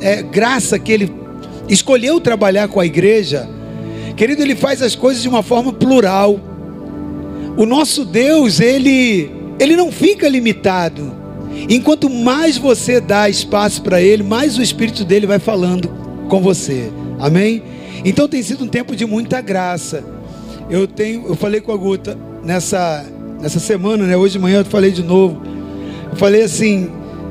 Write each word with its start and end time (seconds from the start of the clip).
é, 0.00 0.22
graça 0.22 0.78
que 0.78 0.92
Ele 0.92 1.12
escolheu 1.68 2.20
trabalhar 2.20 2.68
com 2.68 2.80
a 2.80 2.86
igreja, 2.86 3.48
querido, 4.16 4.42
Ele 4.42 4.54
faz 4.54 4.82
as 4.82 4.94
coisas 4.94 5.22
de 5.22 5.28
uma 5.28 5.42
forma 5.42 5.72
plural. 5.72 6.40
O 7.56 7.64
nosso 7.64 8.04
Deus, 8.04 8.60
Ele, 8.60 9.30
Ele 9.58 9.76
não 9.76 9.90
fica 9.90 10.28
limitado. 10.28 11.14
Enquanto 11.68 12.10
mais 12.10 12.58
você 12.58 13.00
dá 13.00 13.28
espaço 13.28 13.82
para 13.82 14.00
Ele, 14.00 14.22
mais 14.22 14.58
o 14.58 14.62
Espírito 14.62 15.04
dele 15.04 15.26
vai 15.26 15.38
falando 15.38 15.88
com 16.28 16.40
você. 16.40 16.90
Amém? 17.18 17.62
Então 18.04 18.28
tem 18.28 18.42
sido 18.42 18.64
um 18.64 18.68
tempo 18.68 18.94
de 18.94 19.06
muita 19.06 19.40
graça. 19.40 20.04
Eu 20.68 20.86
tenho, 20.86 21.26
eu 21.28 21.34
falei 21.34 21.60
com 21.60 21.72
a 21.72 21.76
Guta 21.76 22.16
nessa 22.44 23.04
nessa 23.40 23.60
semana, 23.60 24.06
né? 24.06 24.16
Hoje 24.16 24.34
de 24.34 24.38
manhã 24.38 24.58
eu 24.58 24.64
falei 24.64 24.90
de 24.90 25.02
novo. 25.02 25.40
Eu 26.10 26.16
falei 26.16 26.42
assim: 26.42 26.90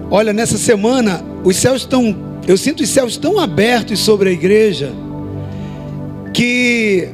olha, 0.09 0.33
nessa 0.33 0.57
semana 0.57 1.23
os 1.43 1.55
céus 1.57 1.81
estão, 1.81 2.15
eu 2.47 2.57
sinto 2.57 2.83
os 2.83 2.89
céus 2.89 3.17
tão 3.17 3.39
abertos 3.39 3.99
sobre 3.99 4.29
a 4.29 4.31
igreja 4.31 4.93
que 6.33 7.07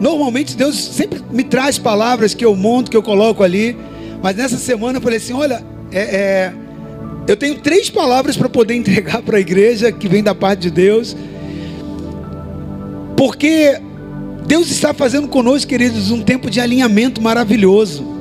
normalmente 0.00 0.56
Deus 0.56 0.76
sempre 0.76 1.22
me 1.30 1.44
traz 1.44 1.78
palavras 1.78 2.34
que 2.34 2.44
eu 2.44 2.56
monto, 2.56 2.90
que 2.90 2.96
eu 2.96 3.02
coloco 3.02 3.42
ali. 3.42 3.76
Mas 4.22 4.36
nessa 4.36 4.56
semana 4.56 4.98
eu 4.98 5.02
falei 5.02 5.18
assim: 5.18 5.32
olha, 5.32 5.62
é, 5.92 6.00
é, 6.00 6.52
eu 7.28 7.36
tenho 7.36 7.56
três 7.56 7.88
palavras 7.88 8.36
para 8.36 8.48
poder 8.48 8.74
entregar 8.76 9.22
para 9.22 9.36
a 9.36 9.40
igreja 9.40 9.92
que 9.92 10.08
vem 10.08 10.22
da 10.22 10.34
parte 10.34 10.62
de 10.62 10.70
Deus, 10.70 11.16
porque 13.16 13.80
Deus 14.46 14.70
está 14.70 14.92
fazendo 14.92 15.28
conosco, 15.28 15.68
queridos, 15.68 16.10
um 16.10 16.22
tempo 16.22 16.50
de 16.50 16.60
alinhamento 16.60 17.22
maravilhoso. 17.22 18.16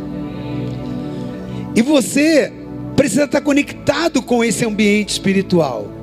E 1.76 1.82
você 1.82 2.52
precisa 2.96 3.24
estar 3.24 3.42
conectado 3.42 4.22
com 4.22 4.44
esse 4.44 4.66
ambiente 4.66 5.10
espiritual. 5.10 5.97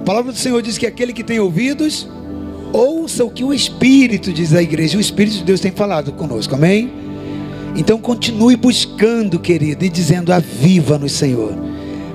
A 0.00 0.04
palavra 0.04 0.32
do 0.32 0.38
Senhor 0.38 0.62
diz 0.62 0.78
que 0.78 0.86
aquele 0.86 1.12
que 1.12 1.22
tem 1.22 1.38
ouvidos, 1.38 2.08
ouça 2.72 3.24
o 3.24 3.30
que 3.30 3.44
o 3.44 3.52
Espírito 3.52 4.32
diz 4.32 4.54
à 4.54 4.62
igreja. 4.62 4.96
O 4.96 5.00
Espírito 5.00 5.38
de 5.38 5.44
Deus 5.44 5.60
tem 5.60 5.70
falado 5.70 6.12
conosco, 6.12 6.54
amém? 6.54 6.90
Então 7.76 7.98
continue 7.98 8.56
buscando, 8.56 9.38
querido, 9.38 9.84
e 9.84 9.88
dizendo: 9.88 10.32
aviva-nos, 10.32 11.12
Senhor. 11.12 11.54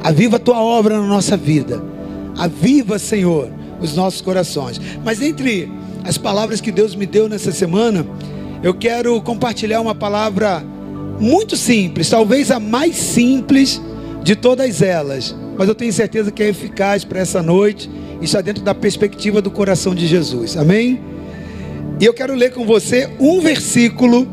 Aviva 0.04 0.38
a 0.38 0.40
tua 0.40 0.60
obra 0.62 1.00
na 1.00 1.08
nossa 1.08 1.38
vida. 1.38 1.84
Aviva, 2.38 3.00
Senhor, 3.00 3.50
os 3.80 3.96
nossos 3.96 4.22
corações. 4.22 4.82
Mas 5.04 5.22
entre 5.22 5.72
as 6.04 6.18
palavras 6.18 6.60
que 6.60 6.72
Deus 6.72 6.96
me 6.96 7.06
deu 7.06 7.30
nessa 7.30 7.52
semana, 7.52 8.06
eu 8.62 8.74
quero 8.74 9.22
compartilhar 9.22 9.80
uma 9.82 9.96
palavra 9.96 10.64
muito 11.20 11.56
simples, 11.56 12.10
talvez 12.10 12.50
a 12.52 12.60
mais 12.60 12.96
simples 12.96 13.82
de 14.24 14.36
todas 14.36 14.82
elas, 14.82 15.36
mas 15.58 15.68
eu 15.68 15.76
tenho 15.76 15.92
certeza 15.94 16.32
que 16.32 16.42
é 16.44 16.50
eficaz 16.50 17.04
para 17.04 17.20
essa 17.20 17.42
noite 17.42 17.90
e 18.22 18.26
está 18.26 18.42
dentro 18.42 18.64
da 18.64 18.74
perspectiva 18.74 19.42
do 19.42 19.52
coração 19.52 19.94
de 19.94 20.08
Jesus. 20.08 20.58
Amém? 20.58 21.00
E 22.00 22.06
eu 22.06 22.14
quero 22.14 22.34
ler 22.34 22.52
com 22.52 22.66
você 22.66 23.10
um 23.20 23.40
versículo 23.40 24.28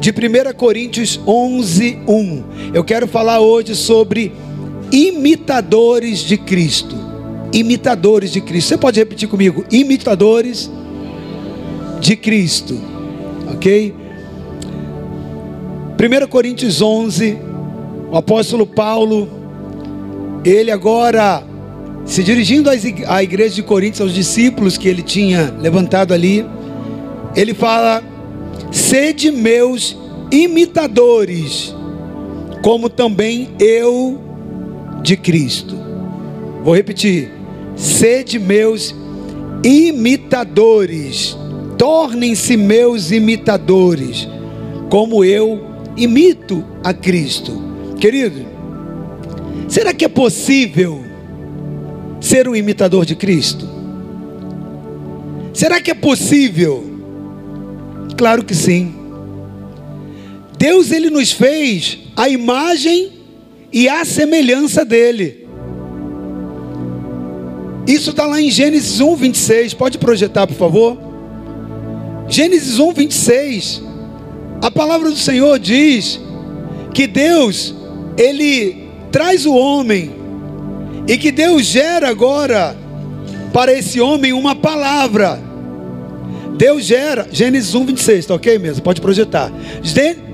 de 0.00 0.10
1 0.10 0.54
Coríntios 0.56 1.20
11, 1.26 1.98
1. 2.06 2.44
Eu 2.72 2.84
quero 2.84 3.06
falar 3.06 3.40
hoje 3.40 3.74
sobre 3.74 4.32
imitadores 4.90 6.20
de 6.20 6.36
Cristo 6.36 7.04
imitadores 7.54 8.32
de 8.32 8.40
Cristo. 8.40 8.68
Você 8.68 8.76
pode 8.76 8.98
repetir 8.98 9.28
comigo? 9.28 9.64
Imitadores 9.70 10.70
de 12.00 12.16
Cristo. 12.16 12.78
Ok? 13.54 13.94
1 15.94 16.26
Coríntios 16.26 16.82
11, 16.82 17.38
o 18.10 18.16
apóstolo 18.16 18.66
Paulo, 18.66 19.28
ele 20.44 20.70
agora 20.70 21.42
se 22.04 22.22
dirigindo 22.22 22.68
à 23.06 23.22
igreja 23.22 23.54
de 23.54 23.62
Coríntios, 23.62 24.02
aos 24.02 24.12
discípulos 24.12 24.76
que 24.76 24.88
ele 24.88 25.02
tinha 25.02 25.54
levantado 25.60 26.12
ali, 26.12 26.44
ele 27.34 27.54
fala: 27.54 28.02
Sede 28.70 29.30
meus 29.30 29.96
imitadores, 30.30 31.74
como 32.62 32.90
também 32.90 33.50
eu 33.58 34.20
de 35.02 35.16
Cristo. 35.16 35.76
Vou 36.62 36.74
repetir: 36.74 37.32
Sede 37.74 38.38
meus 38.38 38.94
imitadores, 39.64 41.36
tornem-se 41.78 42.56
meus 42.56 43.10
imitadores, 43.10 44.28
como 44.90 45.24
eu 45.24 45.64
imito 45.96 46.62
a 46.82 46.92
Cristo. 46.92 47.62
Querido, 47.98 48.53
será 49.68 49.92
que 49.94 50.04
é 50.04 50.08
possível 50.08 51.04
ser 52.20 52.48
um 52.48 52.54
imitador 52.54 53.04
de 53.04 53.14
Cristo? 53.14 53.68
Será 55.52 55.80
que 55.80 55.90
é 55.90 55.94
possível? 55.94 56.84
Claro 58.16 58.44
que 58.44 58.54
sim. 58.54 58.94
Deus 60.58 60.90
ele 60.90 61.10
nos 61.10 61.32
fez 61.32 61.98
a 62.16 62.28
imagem 62.28 63.12
e 63.72 63.88
a 63.88 64.04
semelhança 64.04 64.84
dele. 64.84 65.46
Isso 67.86 68.10
está 68.10 68.24
lá 68.26 68.40
em 68.40 68.50
Gênesis 68.50 69.00
1, 69.00 69.16
26. 69.16 69.74
Pode 69.74 69.98
projetar, 69.98 70.46
por 70.46 70.56
favor? 70.56 70.98
Gênesis 72.28 72.78
1, 72.78 72.92
26. 72.92 73.82
A 74.62 74.70
palavra 74.70 75.10
do 75.10 75.16
Senhor 75.16 75.58
diz 75.58 76.18
que 76.94 77.06
Deus, 77.06 77.74
Ele 78.16 78.83
traz 79.14 79.46
o 79.46 79.54
homem, 79.54 80.10
e 81.06 81.16
que 81.16 81.30
Deus 81.30 81.64
gera 81.64 82.08
agora 82.08 82.76
para 83.52 83.72
esse 83.72 84.00
homem 84.00 84.32
uma 84.32 84.56
palavra. 84.56 85.40
Deus 86.56 86.84
gera, 86.84 87.28
Gênesis 87.30 87.76
1, 87.76 87.86
26, 87.86 88.18
está 88.18 88.34
ok 88.34 88.58
mesmo? 88.58 88.82
Pode 88.82 89.00
projetar. 89.00 89.52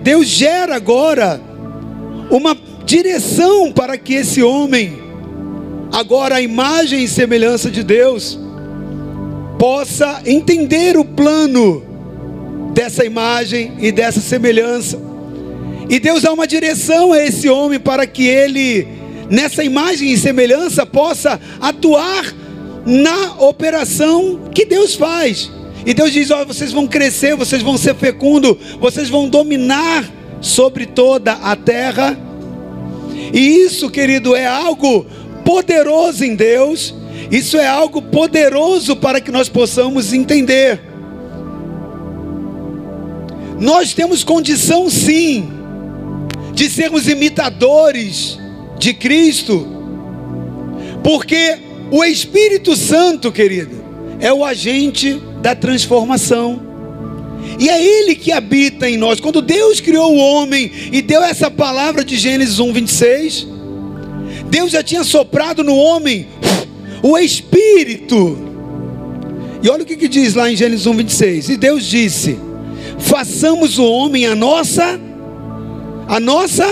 Deus 0.02 0.26
gera 0.26 0.76
agora 0.76 1.38
uma 2.30 2.56
direção 2.86 3.70
para 3.70 3.98
que 3.98 4.14
esse 4.14 4.42
homem 4.42 5.10
agora 5.92 6.36
a 6.36 6.40
imagem 6.40 7.04
e 7.04 7.08
semelhança 7.08 7.70
de 7.70 7.82
Deus, 7.82 8.38
possa 9.58 10.22
entender 10.24 10.96
o 10.96 11.04
plano 11.04 11.82
dessa 12.72 13.04
imagem 13.04 13.74
e 13.78 13.92
dessa 13.92 14.20
semelhança. 14.20 15.09
E 15.90 15.98
Deus 15.98 16.22
dá 16.22 16.32
uma 16.32 16.46
direção 16.46 17.12
a 17.12 17.18
esse 17.18 17.48
homem 17.48 17.80
para 17.80 18.06
que 18.06 18.24
ele, 18.24 18.86
nessa 19.28 19.64
imagem 19.64 20.12
e 20.12 20.16
semelhança, 20.16 20.86
possa 20.86 21.40
atuar 21.60 22.32
na 22.86 23.34
operação 23.40 24.48
que 24.54 24.64
Deus 24.64 24.94
faz. 24.94 25.50
E 25.84 25.92
Deus 25.92 26.12
diz: 26.12 26.30
Ó, 26.30 26.44
vocês 26.44 26.70
vão 26.70 26.86
crescer, 26.86 27.34
vocês 27.34 27.60
vão 27.60 27.76
ser 27.76 27.96
fecundos, 27.96 28.56
vocês 28.78 29.08
vão 29.08 29.28
dominar 29.28 30.08
sobre 30.40 30.86
toda 30.86 31.32
a 31.32 31.56
terra. 31.56 32.16
E 33.34 33.40
isso, 33.40 33.90
querido, 33.90 34.36
é 34.36 34.46
algo 34.46 35.04
poderoso 35.44 36.24
em 36.24 36.36
Deus, 36.36 36.94
isso 37.32 37.58
é 37.58 37.66
algo 37.66 38.00
poderoso 38.00 38.94
para 38.94 39.20
que 39.20 39.32
nós 39.32 39.48
possamos 39.48 40.12
entender. 40.12 40.80
Nós 43.58 43.92
temos 43.92 44.22
condição 44.22 44.88
sim 44.88 45.58
de 46.60 46.68
sermos 46.68 47.08
imitadores 47.08 48.38
de 48.78 48.92
Cristo, 48.92 49.66
porque 51.02 51.56
o 51.90 52.04
Espírito 52.04 52.76
Santo, 52.76 53.32
querido, 53.32 53.82
é 54.20 54.30
o 54.30 54.44
agente 54.44 55.18
da 55.40 55.54
transformação. 55.54 56.60
E 57.58 57.70
é 57.70 57.82
Ele 57.82 58.14
que 58.14 58.30
habita 58.30 58.86
em 58.86 58.98
nós. 58.98 59.20
Quando 59.20 59.40
Deus 59.40 59.80
criou 59.80 60.14
o 60.14 60.18
homem 60.18 60.70
e 60.92 61.00
deu 61.00 61.22
essa 61.22 61.50
palavra 61.50 62.04
de 62.04 62.18
Gênesis 62.18 62.58
1, 62.58 62.72
26, 62.74 63.46
Deus 64.50 64.70
já 64.70 64.82
tinha 64.82 65.02
soprado 65.02 65.64
no 65.64 65.74
homem 65.74 66.28
o 67.02 67.16
Espírito. 67.16 68.36
E 69.62 69.70
olha 69.70 69.82
o 69.82 69.86
que, 69.86 69.96
que 69.96 70.08
diz 70.08 70.34
lá 70.34 70.52
em 70.52 70.56
Gênesis 70.56 70.86
1, 70.86 70.94
26. 70.94 71.48
E 71.48 71.56
Deus 71.56 71.86
disse: 71.86 72.38
façamos 72.98 73.78
o 73.78 73.84
homem 73.84 74.26
a 74.26 74.34
nossa, 74.34 75.00
a 76.10 76.18
nossa 76.18 76.66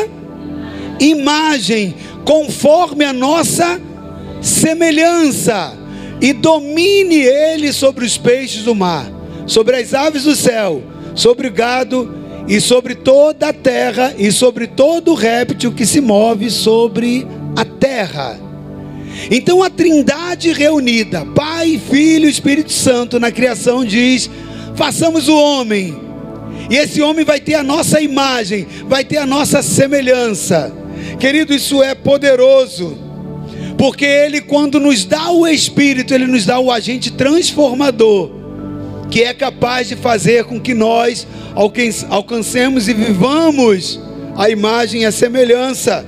imagem, 0.99 1.95
conforme 2.25 3.05
a 3.05 3.13
nossa 3.13 3.81
semelhança, 4.43 5.79
e 6.21 6.33
domine 6.33 7.15
ele 7.15 7.73
sobre 7.73 8.05
os 8.05 8.19
peixes 8.19 8.65
do 8.65 8.75
mar, 8.75 9.07
sobre 9.47 9.77
as 9.77 9.95
aves 9.95 10.25
do 10.25 10.35
céu, 10.35 10.83
sobre 11.15 11.47
o 11.47 11.53
gado 11.53 12.13
e 12.49 12.61
sobre 12.61 12.97
toda 12.97 13.51
a 13.51 13.53
terra 13.53 14.13
e 14.19 14.33
sobre 14.33 14.67
todo 14.67 15.15
réptil 15.15 15.71
que 15.71 15.87
se 15.87 16.01
move 16.01 16.51
sobre 16.51 17.25
a 17.55 17.65
terra. 17.65 18.37
Então 19.31 19.63
a 19.63 19.71
Trindade 19.71 20.53
reunida, 20.53 21.25
Pai, 21.25 21.81
Filho 21.89 22.27
e 22.27 22.31
Espírito 22.31 22.73
Santo 22.73 23.21
na 23.21 23.31
criação 23.31 23.85
diz: 23.85 24.29
façamos 24.75 25.29
o 25.29 25.37
homem. 25.37 26.08
E 26.71 26.77
esse 26.77 27.01
homem 27.01 27.25
vai 27.25 27.41
ter 27.41 27.55
a 27.55 27.63
nossa 27.63 28.01
imagem, 28.01 28.67
vai 28.87 29.05
ter 29.05 29.17
a 29.19 29.27
nossa 29.27 29.63
semelhança. 29.63 30.73
Querido, 31.19 31.55
isso 31.55 31.83
é 31.83 31.95
poderoso. 31.95 32.99
Porque 33.77 34.05
Ele, 34.05 34.41
quando 34.41 34.81
nos 34.81 35.05
dá 35.05 35.31
o 35.31 35.47
Espírito, 35.47 36.13
Ele 36.13 36.27
nos 36.27 36.45
dá 36.45 36.59
o 36.59 36.71
agente 36.71 37.13
transformador, 37.13 38.31
que 39.11 39.23
é 39.23 39.33
capaz 39.33 39.89
de 39.89 39.97
fazer 39.97 40.45
com 40.45 40.61
que 40.61 40.75
nós 40.75 41.27
alcancemos 42.11 42.89
e 42.89 42.93
vivamos 42.93 44.01
a 44.37 44.51
imagem 44.51 45.03
e 45.03 45.07
a 45.07 45.13
semelhança. 45.13 46.05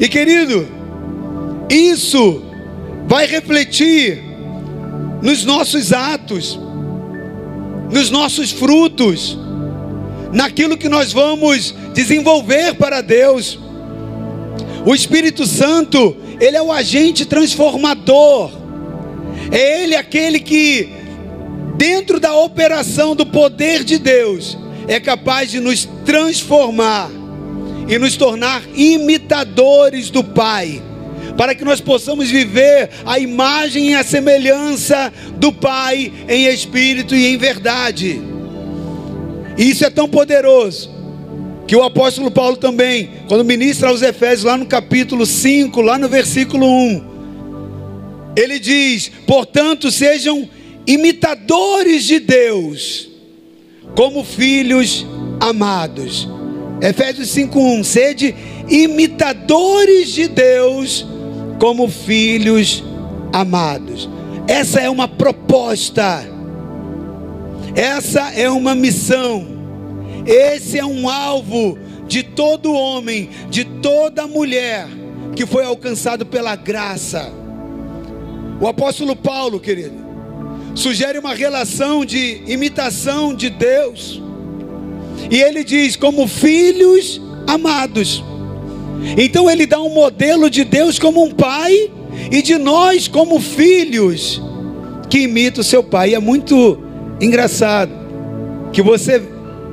E 0.00 0.08
querido, 0.08 0.68
isso 1.70 2.42
vai 3.06 3.26
refletir 3.26 4.22
nos 5.22 5.44
nossos 5.44 5.92
atos, 5.92 6.58
nos 7.90 8.10
nossos 8.10 8.50
frutos, 8.50 9.38
naquilo 10.32 10.76
que 10.76 10.88
nós 10.88 11.12
vamos 11.12 11.74
desenvolver 11.94 12.74
para 12.74 13.00
Deus. 13.00 13.58
O 14.84 14.94
Espírito 14.94 15.46
Santo, 15.46 16.16
ele 16.40 16.56
é 16.56 16.62
o 16.62 16.72
agente 16.72 17.24
transformador. 17.24 18.50
É 19.50 19.82
ele 19.82 19.94
aquele 19.94 20.40
que 20.40 20.90
dentro 21.76 22.20
da 22.20 22.34
operação 22.34 23.14
do 23.16 23.24
poder 23.24 23.84
de 23.84 23.98
Deus 23.98 24.58
é 24.86 24.98
capaz 25.00 25.50
de 25.50 25.60
nos 25.60 25.88
transformar 26.04 27.10
e 27.88 27.98
nos 27.98 28.16
tornar 28.16 28.62
imitadores 28.74 30.10
do 30.10 30.22
Pai 30.22 30.82
para 31.38 31.54
que 31.54 31.64
nós 31.64 31.80
possamos 31.80 32.28
viver 32.28 32.90
a 33.06 33.16
imagem 33.20 33.90
e 33.90 33.94
a 33.94 34.02
semelhança 34.02 35.12
do 35.36 35.52
Pai 35.52 36.12
em 36.28 36.46
espírito 36.46 37.14
e 37.14 37.28
em 37.28 37.36
verdade. 37.36 38.20
E 39.56 39.70
isso 39.70 39.84
é 39.84 39.90
tão 39.90 40.08
poderoso 40.08 40.90
que 41.64 41.76
o 41.76 41.84
apóstolo 41.84 42.28
Paulo 42.28 42.56
também, 42.56 43.10
quando 43.28 43.44
ministra 43.44 43.88
aos 43.88 44.02
Efésios, 44.02 44.42
lá 44.42 44.56
no 44.56 44.66
capítulo 44.66 45.24
5, 45.24 45.80
lá 45.80 45.96
no 45.96 46.08
versículo 46.08 46.66
1, 46.66 47.04
ele 48.34 48.58
diz: 48.58 49.08
portanto, 49.24 49.92
sejam 49.92 50.50
imitadores 50.88 52.02
de 52.02 52.18
Deus, 52.18 53.08
como 53.94 54.24
filhos 54.24 55.06
amados. 55.38 56.28
Efésios 56.80 57.28
5:1 57.28 57.84
Sede 57.84 58.34
imitadores 58.68 60.10
de 60.10 60.26
Deus 60.26 61.06
como 61.58 61.88
filhos 61.88 62.84
amados. 63.32 64.08
Essa 64.46 64.80
é 64.80 64.88
uma 64.88 65.06
proposta. 65.06 66.24
Essa 67.74 68.32
é 68.32 68.50
uma 68.50 68.74
missão. 68.74 69.46
Esse 70.26 70.78
é 70.78 70.84
um 70.84 71.08
alvo 71.08 71.78
de 72.06 72.22
todo 72.22 72.72
homem, 72.72 73.30
de 73.50 73.64
toda 73.64 74.26
mulher 74.26 74.88
que 75.36 75.46
foi 75.46 75.64
alcançado 75.64 76.26
pela 76.26 76.56
graça. 76.56 77.30
O 78.60 78.66
apóstolo 78.66 79.14
Paulo, 79.14 79.60
querido, 79.60 79.94
sugere 80.74 81.18
uma 81.18 81.34
relação 81.34 82.04
de 82.04 82.42
imitação 82.46 83.34
de 83.34 83.50
Deus. 83.50 84.20
E 85.30 85.40
ele 85.40 85.62
diz: 85.62 85.96
como 85.96 86.26
filhos 86.26 87.20
amados. 87.46 88.24
Então 89.16 89.50
ele 89.50 89.66
dá 89.66 89.80
um 89.80 89.92
modelo 89.92 90.50
de 90.50 90.64
Deus 90.64 90.98
como 90.98 91.24
um 91.24 91.30
pai 91.30 91.90
e 92.30 92.42
de 92.42 92.56
nós 92.58 93.08
como 93.08 93.40
filhos 93.40 94.42
que 95.08 95.20
imitam 95.20 95.60
o 95.60 95.64
seu 95.64 95.82
pai. 95.82 96.10
E 96.10 96.14
é 96.14 96.18
muito 96.18 96.78
engraçado 97.20 97.90
que 98.72 98.82
você 98.82 99.22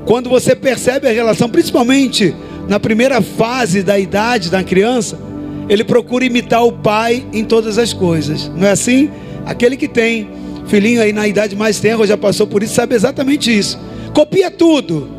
quando 0.05 0.29
você 0.29 0.55
percebe 0.55 1.07
a 1.07 1.11
relação, 1.11 1.49
principalmente 1.49 2.33
na 2.67 2.79
primeira 2.79 3.21
fase 3.21 3.81
da 3.81 3.97
idade 3.97 4.51
da 4.51 4.63
criança, 4.63 5.19
ele 5.67 5.83
procura 5.83 6.23
imitar 6.23 6.63
o 6.63 6.71
pai 6.71 7.25
em 7.33 7.43
todas 7.43 7.77
as 7.79 7.91
coisas. 7.91 8.49
Não 8.49 8.67
é 8.67 8.71
assim? 8.71 9.09
Aquele 9.45 9.75
que 9.75 9.87
tem 9.87 10.29
filhinho 10.67 11.01
aí 11.01 11.11
na 11.11 11.27
idade 11.27 11.55
mais 11.55 11.79
tenra, 11.79 12.05
já 12.05 12.17
passou 12.17 12.45
por 12.45 12.61
isso, 12.61 12.75
sabe 12.75 12.95
exatamente 12.95 13.55
isso. 13.55 13.79
Copia 14.13 14.51
tudo. 14.51 15.09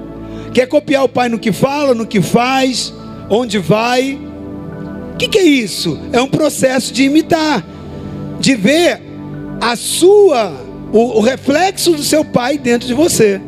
Quer 0.53 0.67
copiar 0.67 1.05
o 1.05 1.09
pai 1.09 1.29
no 1.29 1.39
que 1.39 1.53
fala, 1.53 1.95
no 1.95 2.07
que 2.07 2.21
faz, 2.23 2.95
onde 3.29 3.59
vai. 3.59 4.19
O 5.15 5.17
que, 5.17 5.29
que 5.29 5.39
é 5.39 5.45
isso? 5.45 5.99
É 6.13 6.21
um 6.21 6.29
processo 6.29 6.93
de 6.93 7.05
imitar, 7.05 7.65
de 8.39 8.55
ver 8.55 9.01
a 9.61 9.75
sua, 9.77 10.53
o, 10.93 11.19
o 11.19 11.21
reflexo 11.21 11.93
do 11.93 12.03
seu 12.03 12.25
pai 12.25 12.59
dentro 12.59 12.87
de 12.87 12.95
você. 12.95 13.41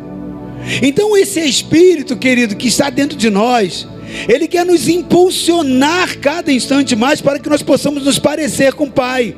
Então, 0.82 1.16
esse 1.16 1.40
Espírito, 1.40 2.16
querido, 2.16 2.56
que 2.56 2.68
está 2.68 2.90
dentro 2.90 3.16
de 3.16 3.30
nós, 3.30 3.86
ele 4.28 4.48
quer 4.48 4.64
nos 4.64 4.88
impulsionar 4.88 6.18
cada 6.18 6.52
instante 6.52 6.96
mais 6.96 7.20
para 7.20 7.38
que 7.38 7.48
nós 7.48 7.62
possamos 7.62 8.04
nos 8.04 8.18
parecer 8.18 8.72
com 8.72 8.84
o 8.84 8.90
Pai, 8.90 9.34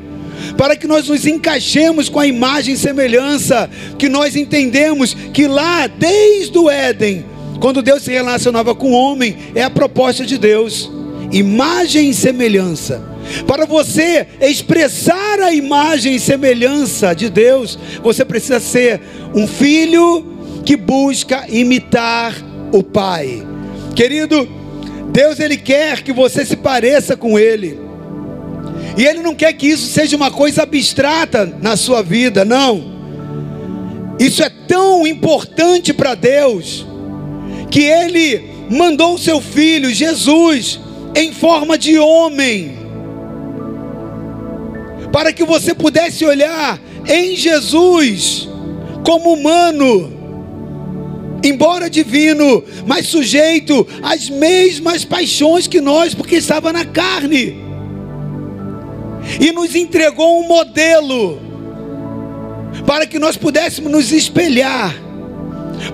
para 0.56 0.76
que 0.76 0.86
nós 0.86 1.08
nos 1.08 1.26
encaixemos 1.26 2.08
com 2.08 2.20
a 2.20 2.26
imagem 2.26 2.74
e 2.74 2.78
semelhança, 2.78 3.68
que 3.98 4.08
nós 4.08 4.36
entendemos 4.36 5.14
que 5.32 5.46
lá, 5.46 5.86
desde 5.86 6.56
o 6.56 6.70
Éden, 6.70 7.24
quando 7.60 7.82
Deus 7.82 8.02
se 8.02 8.10
relacionava 8.10 8.74
com 8.74 8.90
o 8.90 8.94
homem, 8.94 9.36
é 9.54 9.62
a 9.62 9.70
proposta 9.70 10.24
de 10.24 10.38
Deus, 10.38 10.90
imagem 11.30 12.08
e 12.08 12.14
semelhança. 12.14 13.02
Para 13.46 13.66
você 13.66 14.26
expressar 14.40 15.38
a 15.40 15.52
imagem 15.52 16.14
e 16.14 16.20
semelhança 16.20 17.14
de 17.14 17.28
Deus, 17.28 17.78
você 18.02 18.24
precisa 18.24 18.58
ser 18.58 19.00
um 19.34 19.46
filho 19.46 20.26
que 20.64 20.74
busca 20.74 21.44
imitar 21.48 22.34
o 22.72 22.82
Pai. 22.82 23.46
Querido, 23.94 24.48
Deus 25.12 25.38
ele 25.38 25.58
quer 25.58 26.02
que 26.02 26.14
você 26.14 26.46
se 26.46 26.56
pareça 26.56 27.14
com 27.14 27.38
ele. 27.38 27.78
E 28.96 29.04
ele 29.04 29.20
não 29.20 29.34
quer 29.34 29.52
que 29.52 29.66
isso 29.66 29.86
seja 29.92 30.16
uma 30.16 30.30
coisa 30.30 30.62
abstrata 30.62 31.46
na 31.60 31.76
sua 31.76 32.02
vida, 32.02 32.42
não. 32.42 32.98
Isso 34.18 34.42
é 34.42 34.50
tão 34.66 35.06
importante 35.06 35.92
para 35.92 36.14
Deus 36.14 36.89
que 37.70 37.82
ele 37.82 38.50
mandou 38.70 39.14
o 39.14 39.18
seu 39.18 39.40
filho 39.40 39.92
Jesus 39.92 40.80
em 41.14 41.32
forma 41.32 41.76
de 41.76 41.98
homem 41.98 42.78
para 45.12 45.32
que 45.32 45.44
você 45.44 45.74
pudesse 45.74 46.24
olhar 46.24 46.80
em 47.06 47.34
Jesus 47.34 48.48
como 49.04 49.32
humano 49.32 50.20
embora 51.42 51.88
divino, 51.88 52.62
mas 52.86 53.06
sujeito 53.06 53.86
às 54.02 54.28
mesmas 54.28 55.04
paixões 55.04 55.66
que 55.66 55.80
nós, 55.80 56.14
porque 56.14 56.36
estava 56.36 56.72
na 56.72 56.84
carne, 56.84 57.58
e 59.40 59.52
nos 59.52 59.74
entregou 59.74 60.40
um 60.40 60.46
modelo 60.46 61.40
para 62.86 63.06
que 63.06 63.18
nós 63.18 63.36
pudéssemos 63.36 63.90
nos 63.90 64.12
espelhar, 64.12 64.94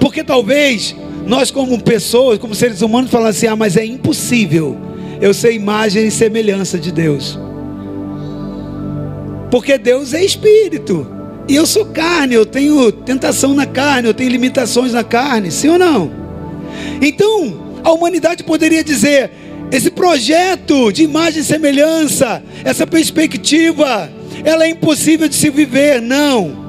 porque 0.00 0.25
talvez 0.25 0.95
nós, 1.26 1.50
como 1.50 1.83
pessoas, 1.83 2.38
como 2.38 2.54
seres 2.54 2.80
humanos, 2.83 3.11
falamos 3.11 3.37
assim: 3.37 3.47
ah, 3.49 3.56
mas 3.56 3.76
é 3.76 3.85
impossível 3.85 4.76
eu 5.21 5.35
ser 5.35 5.52
imagem 5.52 6.06
e 6.06 6.11
semelhança 6.11 6.78
de 6.78 6.92
Deus, 6.92 7.38
porque 9.50 9.76
Deus 9.76 10.14
é 10.14 10.25
espírito. 10.25 11.14
E 11.49 11.54
eu 11.54 11.64
sou 11.64 11.87
carne, 11.87 12.35
eu 12.35 12.45
tenho 12.45 12.90
tentação 12.90 13.54
na 13.54 13.66
carne, 13.66 14.09
eu 14.09 14.14
tenho 14.14 14.30
limitações 14.30 14.92
na 14.92 15.04
carne, 15.04 15.50
sim 15.50 15.68
ou 15.68 15.78
não? 15.78 16.11
Então, 17.00 17.78
a 17.85 17.92
humanidade 17.92 18.42
poderia 18.42 18.83
dizer: 18.83 19.30
esse 19.71 19.90
projeto 19.90 20.92
de 20.92 21.02
imagem 21.02 21.40
e 21.40 21.45
semelhança, 21.45 22.42
essa 22.64 22.87
perspectiva, 22.87 24.11
ela 24.45 24.64
é 24.64 24.71
impossível 24.71 25.28
de 25.28 25.35
se 25.35 25.50
viver. 25.50 26.00
Não. 26.00 26.64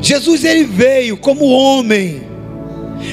Jesus 0.00 0.44
ele 0.44 0.64
veio 0.64 1.16
como 1.16 1.46
homem. 1.46 2.23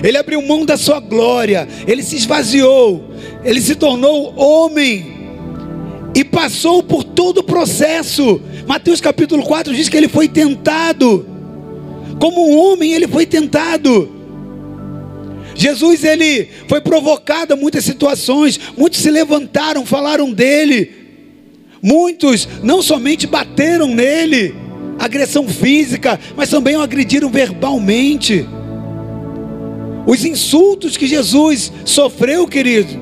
Ele 0.04 0.18
abriu 0.18 0.42
mão 0.42 0.66
da 0.66 0.78
sua 0.78 1.00
glória, 1.00 1.68
ele 1.88 2.04
se 2.04 2.16
esvaziou, 2.16 3.12
ele 3.44 3.62
se 3.62 3.76
tornou 3.76 4.34
homem 4.36 5.22
e 6.16 6.24
passou 6.24 6.82
por 6.84 7.04
todo 7.04 7.40
o 7.40 7.44
processo. 7.44 8.42
Mateus 8.68 9.02
capítulo 9.02 9.44
4 9.44 9.74
diz 9.74 9.90
que 9.90 9.98
ele 9.98 10.08
foi 10.08 10.28
tentado. 10.28 11.26
Como 12.20 12.50
um 12.50 12.58
homem, 12.58 12.94
ele 12.94 13.08
foi 13.08 13.26
tentado. 13.26 14.10
Jesus 15.56 16.04
ele 16.04 16.48
foi 16.68 16.82
provocado 16.82 17.54
a 17.54 17.58
muitas 17.58 17.84
situações, 17.84 18.60
muitos 18.78 19.00
se 19.00 19.10
levantaram, 19.10 19.86
falaram 19.86 20.32
dele. 20.32 20.92
Muitos 21.82 22.48
não 22.62 22.82
somente 22.82 23.26
bateram 23.26 23.88
nele, 23.88 24.56
agressão 25.00 25.48
física, 25.48 26.20
mas 26.36 26.50
também 26.50 26.76
o 26.76 26.82
agrediram 26.82 27.30
verbalmente. 27.30 28.48
Os 30.06 30.26
insultos 30.26 30.98
que 30.98 31.08
Jesus 31.08 31.72
sofreu, 31.86 32.48
querido, 32.48 33.00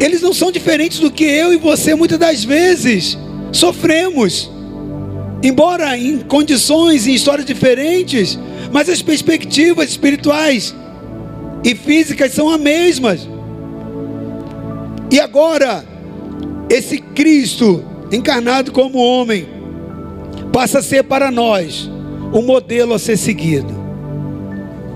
eles 0.00 0.22
não 0.22 0.32
são 0.32 0.50
diferentes 0.50 0.98
do 0.98 1.10
que 1.10 1.24
eu 1.24 1.52
e 1.52 1.56
você 1.56 1.94
muitas 1.94 2.18
das 2.18 2.44
vezes 2.44 3.18
sofremos. 3.52 4.50
Embora 5.42 5.96
em 5.96 6.18
condições 6.20 7.06
e 7.06 7.14
histórias 7.14 7.46
diferentes, 7.46 8.38
mas 8.72 8.88
as 8.88 9.02
perspectivas 9.02 9.90
espirituais 9.90 10.74
e 11.64 11.74
físicas 11.74 12.32
são 12.32 12.48
as 12.50 12.60
mesmas. 12.60 13.28
E 15.10 15.18
agora, 15.18 15.84
esse 16.68 16.98
Cristo 16.98 17.84
encarnado 18.12 18.70
como 18.72 18.98
homem 18.98 19.46
passa 20.52 20.78
a 20.78 20.82
ser 20.82 21.04
para 21.04 21.30
nós 21.30 21.90
o 22.32 22.42
modelo 22.42 22.94
a 22.94 22.98
ser 22.98 23.16
seguido. 23.16 23.79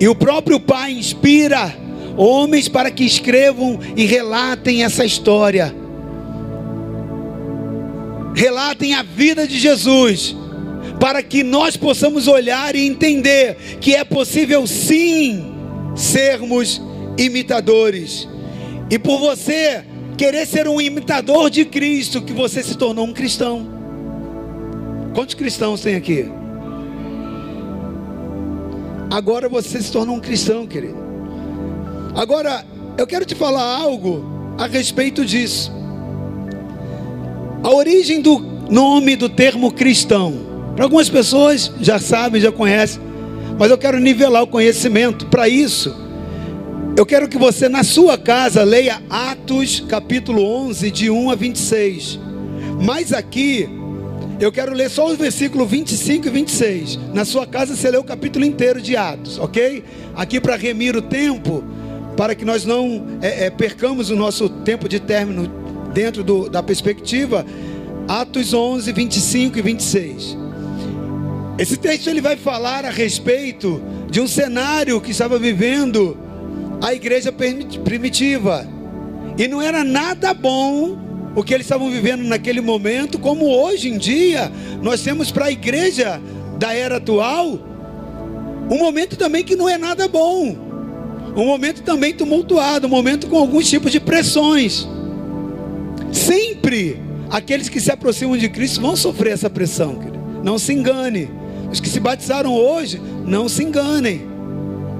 E 0.04 0.08
o 0.08 0.14
próprio 0.14 0.61
Pai 0.61 0.92
inspira 0.92 1.75
homens 2.14 2.68
para 2.68 2.90
que 2.90 3.04
escrevam 3.04 3.80
e 3.96 4.04
relatem 4.04 4.84
essa 4.84 5.02
história. 5.02 5.75
Relatem 8.34 8.92
a 8.92 9.02
vida 9.02 9.49
de 9.49 9.58
Jesus, 9.58 10.37
para 11.00 11.23
que 11.23 11.42
nós 11.42 11.75
possamos 11.78 12.28
olhar 12.28 12.76
e 12.76 12.87
entender 12.87 13.56
que 13.80 13.94
é 13.94 14.04
possível 14.04 14.66
sim 14.66 15.42
sermos 15.96 16.82
imitadores. 17.16 18.28
E 18.90 18.99
por 18.99 19.18
você 19.18 19.87
querer 20.18 20.46
ser 20.46 20.68
um 20.68 20.82
imitador 20.82 21.49
de 21.49 21.64
Cristo, 21.64 22.20
que 22.20 22.34
você 22.34 22.62
se 22.62 22.76
tornou 22.76 23.06
um 23.06 23.12
cristão. 23.14 23.66
Quantos 25.14 25.34
cristãos 25.34 25.80
tem 25.80 25.94
aqui? 25.94 26.28
Agora 29.11 29.49
você 29.49 29.80
se 29.80 29.92
tornou 29.92 30.16
um 30.16 30.20
cristão, 30.20 30.66
querido. 30.66 30.96
Agora, 32.14 32.64
eu 32.96 33.06
quero 33.06 33.25
te 33.25 33.34
falar 33.34 33.64
algo 33.64 34.25
a 34.58 34.66
respeito 34.66 35.25
disso. 35.25 35.73
A 37.62 37.70
origem 37.70 38.20
do 38.20 38.38
nome 38.70 39.16
do 39.16 39.28
termo 39.28 39.73
cristão. 39.73 40.34
Para 40.75 40.84
algumas 40.84 41.08
pessoas 41.08 41.73
já 41.80 41.99
sabem, 41.99 42.40
já 42.40 42.50
conhecem, 42.50 43.00
mas 43.58 43.70
eu 43.70 43.78
quero 43.78 43.99
nivelar 43.99 44.42
o 44.42 44.46
conhecimento. 44.46 45.26
Para 45.26 45.49
isso, 45.49 45.94
eu 46.96 47.04
quero 47.04 47.28
que 47.28 47.38
você 47.38 47.68
na 47.68 47.82
sua 47.82 48.16
casa 48.16 48.62
leia 48.62 49.02
Atos 49.11 49.80
capítulo 49.80 50.44
11 50.44 50.90
de 50.90 51.11
1 51.11 51.30
a 51.30 51.34
26. 51.34 52.20
Mas 52.80 53.12
aqui 53.12 53.68
eu 54.45 54.53
quero 54.53 54.75
ler 54.75 54.91
só 54.91 55.07
os 55.07 55.17
versículos 55.17 55.71
25 55.71 56.27
e 56.27 56.31
26. 56.31 56.99
Na 57.15 57.25
sua 57.25 57.47
casa 57.47 57.75
você 57.75 57.91
lê 57.91 57.97
o 57.97 58.05
capítulo 58.05 58.45
inteiro 58.45 58.81
de 58.81 58.95
Atos, 58.95 59.39
ok? 59.39 59.83
Aqui 60.15 60.39
para 60.39 60.55
remir 60.55 60.95
o 60.95 61.01
tempo, 61.01 61.65
para 62.15 62.35
que 62.35 62.45
nós 62.45 62.67
não 62.67 63.07
é, 63.23 63.47
é, 63.47 63.51
percamos 63.51 64.11
o 64.11 64.17
nosso 64.17 64.51
tempo 64.51 64.87
de 64.87 65.01
término 65.01 65.51
dentro 65.95 66.23
do, 66.23 66.51
da 66.51 66.63
perspectiva. 66.63 67.47
Atos 68.07 68.53
11, 68.53 68.93
25 68.93 69.59
e 69.59 69.63
26. 69.63 70.37
Esse 71.57 71.79
texto 71.79 72.09
ele 72.09 72.21
vai 72.21 72.37
falar 72.37 72.85
a 72.85 72.91
respeito 72.91 73.81
de 74.11 74.21
um 74.21 74.29
cenário 74.29 75.01
que 75.01 75.13
estava 75.13 75.39
vivendo 75.39 76.19
a 76.83 76.93
igreja 76.93 77.33
primitiva. 77.33 78.69
E 79.39 79.49
não 79.49 79.63
era 79.63 79.83
nada 79.83 80.35
bom 80.35 81.03
o 81.35 81.43
que 81.43 81.53
eles 81.53 81.67
estavam 81.67 81.91
vivendo 81.91 82.23
naquele 82.23 82.61
momento, 82.61 83.19
como 83.19 83.47
hoje 83.47 83.88
em 83.88 83.99
dia 83.99 84.50
nós 84.83 85.03
temos 85.03 85.31
para 85.31 85.47
a 85.47 85.53
igreja 85.53 86.21
da 86.59 86.73
era 86.73 86.97
atual 86.97 87.59
um 88.71 88.79
momento 88.79 89.17
também 89.17 89.45
que 89.45 89.57
não 89.57 89.69
é 89.69 89.76
nada 89.76 90.09
bom. 90.09 90.57
Um 91.37 91.45
momento 91.45 91.83
também 91.83 92.14
tumultuado, 92.14 92.87
um 92.87 92.91
momento 92.91 93.26
com 93.26 93.37
alguns 93.37 93.69
tipos 93.69 93.93
de 93.93 94.00
pressões. 94.00 94.88
Sempre 96.12 97.00
aqueles 97.31 97.69
que 97.69 97.81
se 97.81 97.91
aproximam 97.91 98.37
de 98.37 98.49
Cristo 98.49 98.81
vão 98.81 98.97
sofrer 98.97 99.33
essa 99.33 99.50
pressão. 99.50 99.99
Não 100.43 100.59
se 100.59 100.73
engane. 100.73 101.29
Os 101.71 101.81
que 101.81 101.88
se 101.88 101.99
batizaram 101.99 102.55
hoje, 102.55 103.00
não 103.26 103.49
se 103.49 103.62
enganem. 103.64 104.34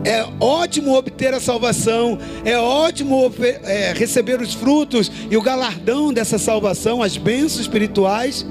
É 0.05 0.27
ótimo 0.39 0.95
obter 0.95 1.33
a 1.33 1.41
salvação, 1.41 2.19
é 2.45 2.59
ótimo 2.59 3.33
é, 3.65 3.95
receber 3.95 4.41
os 4.41 4.53
frutos 4.53 5.11
e 5.31 5.37
o 5.37 5.41
galardão 5.43 6.13
dessa 6.13 6.39
salvação, 6.39 7.03
as 7.03 7.17
bênçãos 7.17 7.61
espirituais. 7.61 8.45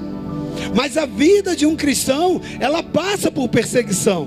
Mas 0.74 0.96
a 0.96 1.06
vida 1.06 1.54
de 1.54 1.64
um 1.64 1.76
cristão, 1.76 2.40
ela 2.58 2.82
passa 2.82 3.30
por 3.30 3.48
perseguição. 3.48 4.26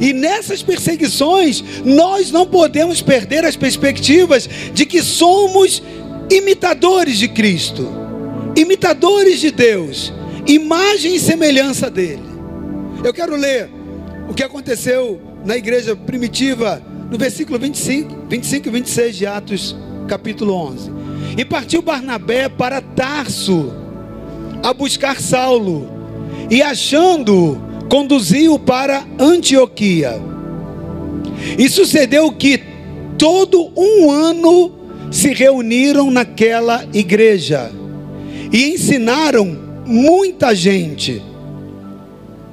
E 0.00 0.12
nessas 0.12 0.62
perseguições, 0.62 1.62
nós 1.84 2.32
não 2.32 2.44
podemos 2.46 3.00
perder 3.00 3.44
as 3.44 3.56
perspectivas 3.56 4.48
de 4.74 4.84
que 4.84 5.00
somos 5.02 5.80
imitadores 6.28 7.18
de 7.18 7.28
Cristo, 7.28 7.88
imitadores 8.56 9.40
de 9.40 9.52
Deus, 9.52 10.12
imagem 10.46 11.14
e 11.14 11.20
semelhança 11.20 11.88
dele. 11.88 12.22
Eu 13.04 13.14
quero 13.14 13.36
ler 13.36 13.70
o 14.28 14.34
que 14.34 14.42
aconteceu 14.42 15.27
na 15.44 15.56
igreja 15.56 15.96
primitiva, 15.96 16.82
no 17.10 17.16
versículo 17.16 17.58
25, 17.58 18.26
25 18.28 18.68
e 18.68 18.70
26 18.70 19.16
de 19.16 19.26
Atos, 19.26 19.76
capítulo 20.06 20.54
11. 20.54 20.90
E 21.36 21.44
partiu 21.44 21.82
Barnabé 21.82 22.48
para 22.48 22.80
Tarso 22.80 23.72
a 24.62 24.72
buscar 24.72 25.20
Saulo, 25.20 25.88
e 26.50 26.62
achando, 26.62 27.60
conduziu 27.88 28.58
para 28.58 29.04
Antioquia. 29.18 30.20
E 31.56 31.68
sucedeu 31.68 32.32
que 32.32 32.60
todo 33.16 33.70
um 33.76 34.10
ano 34.10 34.72
se 35.10 35.32
reuniram 35.32 36.10
naquela 36.10 36.84
igreja 36.92 37.70
e 38.52 38.70
ensinaram 38.70 39.58
muita 39.86 40.54
gente. 40.54 41.22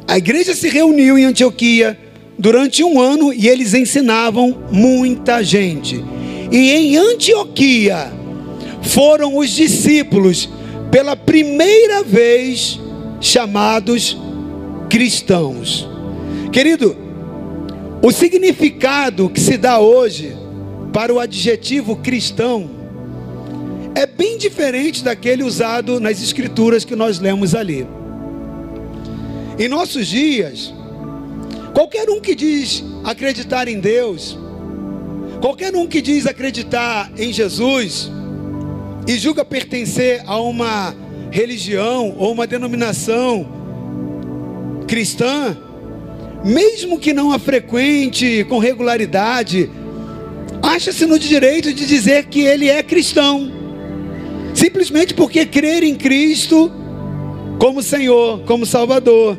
A 0.07 0.17
igreja 0.17 0.53
se 0.53 0.69
reuniu 0.69 1.17
em 1.17 1.25
Antioquia 1.25 1.97
durante 2.37 2.83
um 2.83 2.99
ano 2.99 3.33
e 3.33 3.47
eles 3.47 3.73
ensinavam 3.73 4.55
muita 4.71 5.43
gente. 5.43 6.03
E 6.51 6.71
em 6.71 6.97
Antioquia 6.97 8.11
foram 8.81 9.37
os 9.37 9.49
discípulos 9.49 10.49
pela 10.91 11.15
primeira 11.15 12.03
vez 12.03 12.79
chamados 13.19 14.17
cristãos. 14.89 15.87
Querido, 16.51 16.95
o 18.01 18.11
significado 18.11 19.29
que 19.29 19.39
se 19.39 19.57
dá 19.57 19.79
hoje 19.79 20.35
para 20.93 21.13
o 21.13 21.19
adjetivo 21.19 21.95
cristão 21.97 22.69
é 23.95 24.05
bem 24.05 24.37
diferente 24.37 25.03
daquele 25.03 25.43
usado 25.43 25.99
nas 25.99 26.21
escrituras 26.21 26.85
que 26.85 26.95
nós 26.95 27.19
lemos 27.19 27.55
ali. 27.55 27.87
Em 29.57 29.67
nossos 29.67 30.07
dias, 30.07 30.73
Qualquer 31.75 32.09
um 32.09 32.21
que 32.21 32.33
diz 32.33 32.85
acreditar 33.03 33.67
em 33.67 33.81
Deus, 33.81 34.39
qualquer 35.41 35.75
um 35.75 35.85
que 35.85 36.01
diz 36.01 36.25
acreditar 36.25 37.11
em 37.17 37.33
Jesus 37.33 38.09
e 39.05 39.17
julga 39.17 39.43
pertencer 39.43 40.23
a 40.25 40.39
uma 40.39 40.95
religião 41.29 42.15
ou 42.17 42.31
uma 42.31 42.47
denominação 42.47 43.45
cristã, 44.87 45.57
mesmo 46.45 46.97
que 46.97 47.11
não 47.11 47.33
a 47.33 47.37
frequente 47.37 48.45
com 48.45 48.57
regularidade, 48.57 49.69
acha-se 50.63 51.05
no 51.05 51.19
direito 51.19 51.73
de 51.73 51.85
dizer 51.85 52.27
que 52.27 52.39
ele 52.39 52.69
é 52.69 52.81
cristão, 52.81 53.51
simplesmente 54.53 55.13
porque 55.13 55.45
crer 55.45 55.83
em 55.83 55.93
Cristo 55.93 56.71
como 57.59 57.83
Senhor, 57.83 58.43
como 58.45 58.65
Salvador 58.65 59.37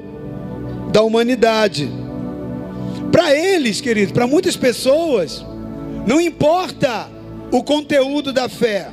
da 0.92 1.00
humanidade. 1.02 2.04
Para 3.26 3.36
eles, 3.36 3.80
queridos, 3.80 4.12
para 4.12 4.24
muitas 4.24 4.54
pessoas, 4.54 5.44
não 6.06 6.20
importa 6.20 7.10
o 7.50 7.60
conteúdo 7.60 8.32
da 8.32 8.48
fé, 8.48 8.88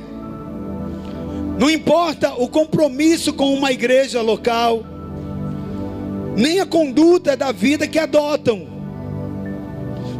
não 1.56 1.70
importa 1.70 2.34
o 2.34 2.48
compromisso 2.48 3.32
com 3.32 3.54
uma 3.54 3.70
igreja 3.70 4.20
local, 4.20 4.84
nem 6.36 6.58
a 6.58 6.66
conduta 6.66 7.36
da 7.36 7.52
vida 7.52 7.86
que 7.86 7.96
adotam. 7.96 8.66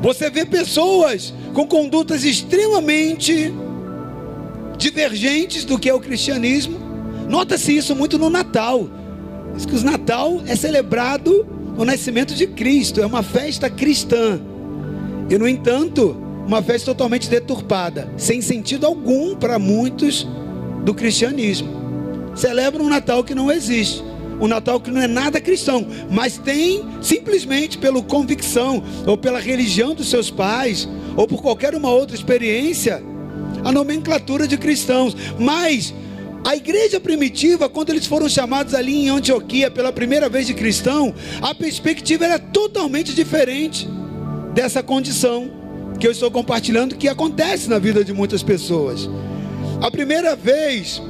Você 0.01 0.31
vê 0.31 0.47
pessoas 0.47 1.35
com 1.53 1.67
condutas 1.67 2.23
extremamente 2.23 3.53
divergentes 4.79 5.65
do 5.65 5.77
que 5.77 5.91
é 5.91 5.93
o 5.93 5.99
cristianismo. 5.99 6.79
Nota-se 7.29 7.77
isso 7.77 7.97
muito 7.97 8.17
no 8.17 8.31
Natal. 8.31 8.89
Diz 9.57 9.67
que 9.67 9.75
o 9.75 9.83
Natal 9.83 10.41
é 10.47 10.55
celebrado 10.55 11.64
o 11.77 11.85
nascimento 11.85 12.35
de 12.35 12.47
Cristo, 12.47 13.01
é 13.01 13.07
uma 13.07 13.23
festa 13.23 13.69
cristã. 13.69 14.41
E, 15.29 15.37
no 15.39 15.49
entanto, 15.49 16.17
uma 16.47 16.63
festa 16.63 16.87
totalmente 16.87 17.29
deturpada, 17.29 18.13
sem 18.17 18.41
sentido 18.41 18.87
algum 18.87 19.35
para 19.35 19.59
muitos 19.59 20.27
do 20.85 20.95
cristianismo. 20.95 21.69
Celebram 22.35 22.85
um 22.85 22.89
Natal 22.89 23.25
que 23.25 23.35
não 23.35 23.51
existe, 23.51 24.03
um 24.41 24.47
Natal 24.47 24.81
que 24.81 24.91
não 24.91 25.01
é 25.01 25.07
nada 25.07 25.41
cristão, 25.41 25.87
mas 26.11 26.37
tem 26.37 26.85
simplesmente 27.01 27.79
pela 27.79 28.03
convicção 28.03 28.83
ou 29.07 29.17
pela 29.17 29.39
religião 29.39 29.95
dos 29.95 30.09
seus 30.09 30.31
pais 30.31 30.89
ou 31.17 31.27
por 31.27 31.41
qualquer 31.41 31.75
uma 31.75 31.91
outra 31.91 32.15
experiência 32.15 33.03
a 33.65 33.73
nomenclatura 33.73 34.47
de 34.47 34.59
cristãos, 34.59 35.17
mas 35.39 35.95
a 36.45 36.55
igreja 36.55 37.01
primitiva, 37.01 37.71
quando 37.71 37.89
eles 37.89 38.07
foram 38.07 38.29
chamados 38.29 38.75
ali 38.75 39.07
em 39.07 39.09
Antioquia 39.09 39.71
pela 39.71 39.91
primeira 39.91 40.29
vez 40.29 40.47
de 40.47 40.53
cristão, 40.53 41.15
a 41.41 41.55
perspectiva 41.55 42.27
era 42.27 42.39
totalmente 42.39 43.15
diferente 43.15 43.89
dessa 44.53 44.83
condição 44.83 45.51
que 45.99 46.07
eu 46.07 46.13
estou 46.13 46.31
compartilhando, 46.31 46.97
que 46.97 47.09
acontece 47.09 47.69
na 47.71 47.79
vida 47.79 48.05
de 48.05 48.13
muitas 48.13 48.43
pessoas. 48.43 49.09
A 49.81 49.91
primeira 49.91 50.37
vez 50.37 51.01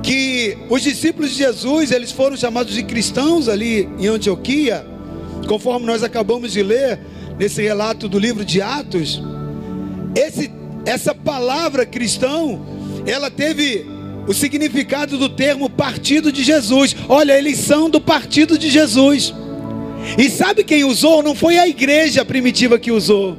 que 0.00 0.56
os 0.70 0.82
discípulos 0.82 1.30
de 1.32 1.38
Jesus, 1.38 1.90
eles 1.90 2.12
foram 2.12 2.36
chamados 2.36 2.72
de 2.72 2.84
cristãos 2.84 3.48
ali 3.48 3.88
em 3.98 4.06
Antioquia, 4.06 4.86
conforme 5.48 5.86
nós 5.86 6.04
acabamos 6.04 6.52
de 6.52 6.62
ler 6.62 7.00
nesse 7.36 7.60
relato 7.62 8.08
do 8.08 8.18
livro 8.18 8.44
de 8.44 8.62
Atos, 8.62 9.20
esse, 10.14 10.52
essa 10.86 11.12
palavra 11.12 11.84
cristão, 11.84 12.64
ela 13.06 13.28
teve 13.28 13.93
o 14.26 14.32
significado 14.32 15.18
do 15.18 15.28
termo 15.28 15.68
partido 15.68 16.32
de 16.32 16.42
Jesus. 16.42 16.94
Olha, 17.08 17.36
eles 17.36 17.58
são 17.58 17.90
do 17.90 18.00
partido 18.00 18.58
de 18.58 18.70
Jesus. 18.70 19.34
E 20.18 20.28
sabe 20.28 20.64
quem 20.64 20.84
usou? 20.84 21.22
Não 21.22 21.34
foi 21.34 21.58
a 21.58 21.68
igreja 21.68 22.24
primitiva 22.24 22.78
que 22.78 22.90
usou. 22.90 23.36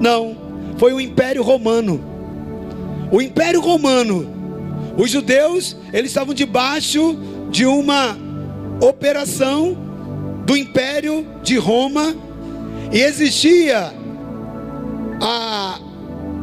Não, 0.00 0.36
foi 0.78 0.92
o 0.92 1.00
Império 1.00 1.42
Romano. 1.42 2.02
O 3.10 3.20
Império 3.20 3.60
Romano. 3.60 4.38
Os 4.96 5.10
judeus, 5.10 5.76
eles 5.92 6.10
estavam 6.10 6.34
debaixo 6.34 7.16
de 7.50 7.66
uma 7.66 8.16
operação 8.80 9.76
do 10.44 10.56
Império 10.56 11.26
de 11.42 11.56
Roma 11.56 12.14
e 12.92 13.00
existia 13.00 13.92
a, 15.20 15.78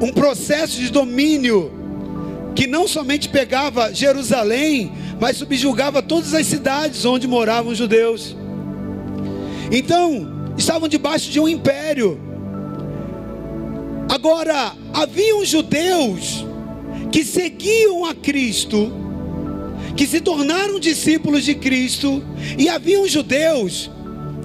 um 0.02 0.12
processo 0.12 0.80
de 0.80 0.90
domínio 0.90 1.77
que 2.58 2.66
não 2.66 2.88
somente 2.88 3.30
pegava 3.30 3.94
Jerusalém, 3.94 4.92
mas 5.20 5.38
subjugava 5.38 6.02
todas 6.02 6.34
as 6.34 6.48
cidades 6.48 7.06
onde 7.06 7.28
moravam 7.28 7.72
os 7.72 7.78
judeus. 7.78 8.36
Então, 9.72 10.52
estavam 10.58 10.88
debaixo 10.88 11.30
de 11.30 11.40
um 11.40 11.48
império. 11.48 12.20
Agora, 14.10 14.74
haviam 14.92 15.46
judeus 15.46 16.44
que 17.12 17.24
seguiam 17.24 18.06
a 18.06 18.16
Cristo, 18.16 18.92
que 19.96 20.08
se 20.08 20.20
tornaram 20.20 20.80
discípulos 20.80 21.46
de 21.46 21.54
Cristo, 21.54 22.24
e 22.58 22.68
haviam 22.68 23.08
judeus 23.08 23.92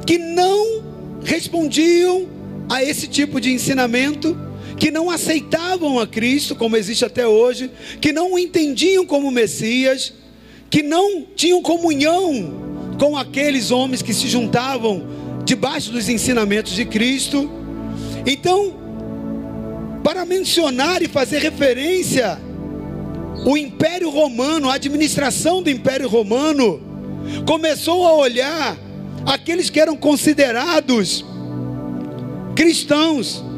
que 0.07 0.19
não 0.19 0.83
respondiam 1.25 2.29
a 2.69 2.85
esse 2.85 3.07
tipo 3.07 3.41
de 3.41 3.55
ensinamento, 3.55 4.39
que 4.83 4.91
não 4.91 5.09
aceitavam 5.09 6.01
a 6.01 6.09
Cristo, 6.09 6.57
como 6.57 6.77
existe 6.77 7.05
até 7.05 7.25
hoje, 7.25 7.71
que 8.01 8.11
não 8.11 8.33
o 8.33 8.39
entendiam 8.39 9.07
como 9.07 9.31
Messias, 9.31 10.13
que 10.69 10.83
não 10.83 11.25
tinham 11.37 11.63
comunhão 11.63 12.97
com 12.99 13.17
aqueles 13.17 13.71
homens 13.71 14.03
que 14.03 14.13
se 14.13 14.27
juntavam 14.27 15.07
debaixo 15.45 15.93
dos 15.93 16.09
ensinamentos 16.09 16.73
de 16.73 16.85
Cristo. 16.85 17.49
Então, 18.27 18.75
para 20.03 20.25
mencionar 20.25 21.01
e 21.01 21.07
fazer 21.07 21.39
referência 21.39 22.41
o 23.47 23.57
Império 23.57 24.11
Romano, 24.11 24.69
a 24.69 24.75
administração 24.75 25.63
do 25.63 25.71
Império 25.71 26.09
Romano, 26.09 26.83
começou 27.47 28.05
a 28.05 28.17
olhar 28.17 28.77
aqueles 29.25 29.71
que 29.71 29.79
eram 29.79 29.97
considerados 29.97 31.25
cristãos. 32.57 33.52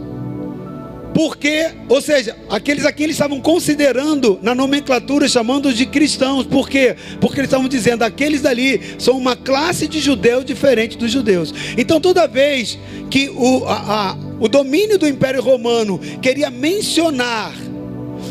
Porque, 1.14 1.70
ou 1.88 2.02
seja, 2.02 2.36
aqueles 2.50 2.84
aqui 2.84 3.04
eles 3.04 3.14
estavam 3.14 3.40
considerando 3.40 4.36
na 4.42 4.52
nomenclatura 4.52 5.28
chamando 5.28 5.72
de 5.72 5.86
cristãos. 5.86 6.44
Por 6.44 6.68
quê? 6.68 6.96
Porque 7.20 7.38
eles 7.38 7.48
estavam 7.48 7.68
dizendo 7.68 8.02
aqueles 8.02 8.42
dali 8.42 8.80
são 8.98 9.16
uma 9.16 9.36
classe 9.36 9.86
de 9.86 10.00
judeus 10.00 10.44
diferente 10.44 10.98
dos 10.98 11.12
judeus. 11.12 11.54
Então 11.78 12.00
toda 12.00 12.26
vez 12.26 12.76
que 13.08 13.28
o, 13.28 13.64
a, 13.64 14.10
a, 14.10 14.16
o 14.40 14.48
domínio 14.48 14.98
do 14.98 15.06
Império 15.06 15.40
Romano 15.40 16.00
queria 16.20 16.50
mencionar 16.50 17.54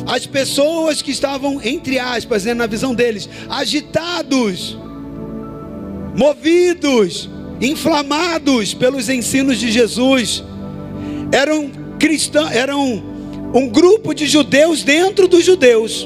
as 0.06 0.26
pessoas 0.26 1.02
que 1.02 1.12
estavam, 1.12 1.62
entre 1.64 1.98
aspas, 1.98 2.44
né, 2.44 2.54
na 2.54 2.68
visão 2.68 2.94
deles, 2.94 3.30
agitados, 3.50 4.78
movidos, 6.18 7.30
inflamados 7.62 8.74
pelos 8.74 9.08
ensinos 9.08 9.58
de 9.58 9.72
Jesus, 9.72 10.44
eram 11.32 11.83
cristãos, 12.04 12.52
eram 12.52 13.02
um 13.54 13.70
grupo 13.70 14.14
de 14.14 14.28
judeus 14.28 14.84
dentro 14.84 15.26
dos 15.26 15.46
judeus. 15.46 16.06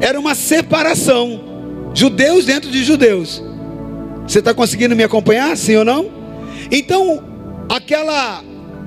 Era 0.00 0.18
uma 0.18 0.34
separação, 0.34 1.92
judeus 1.94 2.44
dentro 2.44 2.68
de 2.68 2.82
judeus. 2.82 3.40
Você 4.26 4.40
está 4.40 4.52
conseguindo 4.52 4.96
me 4.96 5.04
acompanhar, 5.04 5.56
sim 5.56 5.76
ou 5.76 5.84
não? 5.84 6.10
Então, 6.68 7.22
aquela, 7.68 8.42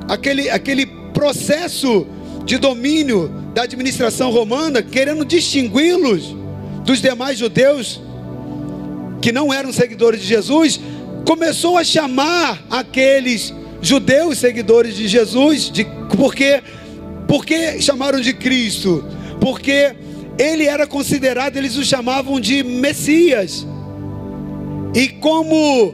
aquele, 0.10 0.50
aquele 0.50 0.86
processo 1.14 2.06
de 2.44 2.58
domínio 2.58 3.32
da 3.54 3.62
administração 3.62 4.30
romana, 4.30 4.84
querendo 4.84 5.24
distingui-los 5.24 6.36
dos 6.84 7.02
demais 7.02 7.40
judeus 7.40 8.02
que 9.22 9.32
não 9.32 9.54
eram 9.54 9.72
seguidores 9.72 10.20
de 10.20 10.28
Jesus, 10.28 10.78
começou 11.24 11.78
a 11.78 11.86
chamar 11.86 12.62
aqueles 12.70 13.54
judeus 13.82 14.38
seguidores 14.38 14.96
de 14.96 15.08
Jesus, 15.08 15.70
de, 15.70 15.86
porque, 16.16 16.62
porque 17.28 17.82
chamaram 17.82 18.20
de 18.20 18.34
Cristo? 18.34 19.04
Porque 19.40 19.96
ele 20.38 20.66
era 20.66 20.86
considerado, 20.86 21.58
eles 21.58 21.78
o 21.78 21.84
chamavam 21.84 22.40
de 22.40 22.64
Messias. 22.64 23.66
E 24.94 25.10
como 25.10 25.94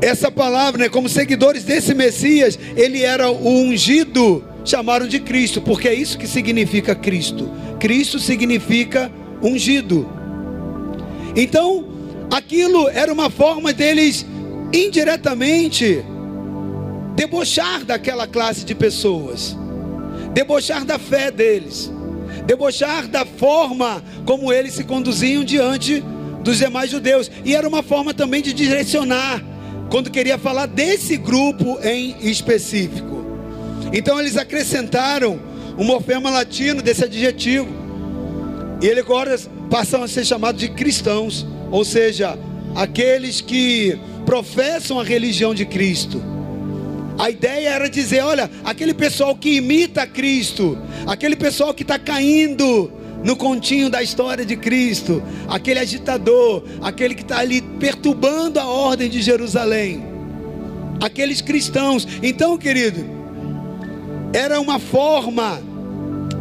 essa 0.00 0.30
palavra, 0.30 0.84
né, 0.84 0.88
como 0.88 1.08
seguidores 1.08 1.64
desse 1.64 1.94
Messias, 1.94 2.58
ele 2.76 3.02
era 3.02 3.30
o 3.30 3.48
ungido, 3.48 4.44
chamaram 4.64 5.06
de 5.06 5.20
Cristo, 5.20 5.60
porque 5.60 5.88
é 5.88 5.94
isso 5.94 6.18
que 6.18 6.26
significa 6.26 6.94
Cristo. 6.94 7.50
Cristo 7.78 8.18
significa 8.18 9.10
ungido. 9.42 10.08
Então, 11.34 11.86
aquilo 12.30 12.88
era 12.88 13.12
uma 13.12 13.30
forma 13.30 13.72
deles 13.72 14.26
indiretamente 14.72 16.02
debochar 17.16 17.84
daquela 17.84 18.26
classe 18.26 18.64
de 18.64 18.74
pessoas, 18.74 19.56
debochar 20.34 20.84
da 20.84 20.98
fé 20.98 21.30
deles, 21.30 21.90
debochar 22.46 23.08
da 23.08 23.24
forma 23.24 24.04
como 24.26 24.52
eles 24.52 24.74
se 24.74 24.84
conduziam 24.84 25.42
diante 25.42 26.04
dos 26.44 26.58
demais 26.58 26.90
judeus, 26.90 27.30
e 27.44 27.56
era 27.56 27.66
uma 27.66 27.82
forma 27.82 28.12
também 28.12 28.42
de 28.42 28.52
direcionar, 28.52 29.42
quando 29.90 30.10
queria 30.10 30.36
falar 30.36 30.66
desse 30.66 31.16
grupo 31.16 31.78
em 31.82 32.16
específico. 32.20 33.24
Então 33.92 34.20
eles 34.20 34.36
acrescentaram 34.36 35.40
um 35.78 35.84
morfema 35.84 36.30
latino 36.30 36.82
desse 36.82 37.04
adjetivo, 37.04 37.68
e 38.82 38.86
ele 38.86 39.00
agora 39.00 39.36
passam 39.70 40.02
a 40.02 40.08
ser 40.08 40.24
chamados 40.24 40.60
de 40.60 40.68
cristãos, 40.68 41.46
ou 41.70 41.84
seja, 41.84 42.38
aqueles 42.74 43.40
que 43.40 43.98
professam 44.26 45.00
a 45.00 45.04
religião 45.04 45.54
de 45.54 45.64
Cristo. 45.64 46.22
A 47.18 47.30
ideia 47.30 47.70
era 47.70 47.88
dizer: 47.88 48.22
olha, 48.22 48.50
aquele 48.64 48.94
pessoal 48.94 49.34
que 49.34 49.56
imita 49.56 50.06
Cristo, 50.06 50.78
aquele 51.06 51.36
pessoal 51.36 51.72
que 51.72 51.82
está 51.82 51.98
caindo 51.98 52.92
no 53.24 53.34
continho 53.36 53.88
da 53.88 54.02
história 54.02 54.44
de 54.44 54.56
Cristo, 54.56 55.22
aquele 55.48 55.80
agitador, 55.80 56.62
aquele 56.82 57.14
que 57.14 57.22
está 57.22 57.38
ali 57.38 57.60
perturbando 57.60 58.60
a 58.60 58.66
ordem 58.66 59.08
de 59.08 59.22
Jerusalém, 59.22 60.04
aqueles 61.00 61.40
cristãos. 61.40 62.06
Então, 62.22 62.56
querido, 62.58 63.04
era 64.32 64.60
uma 64.60 64.78
forma 64.78 65.60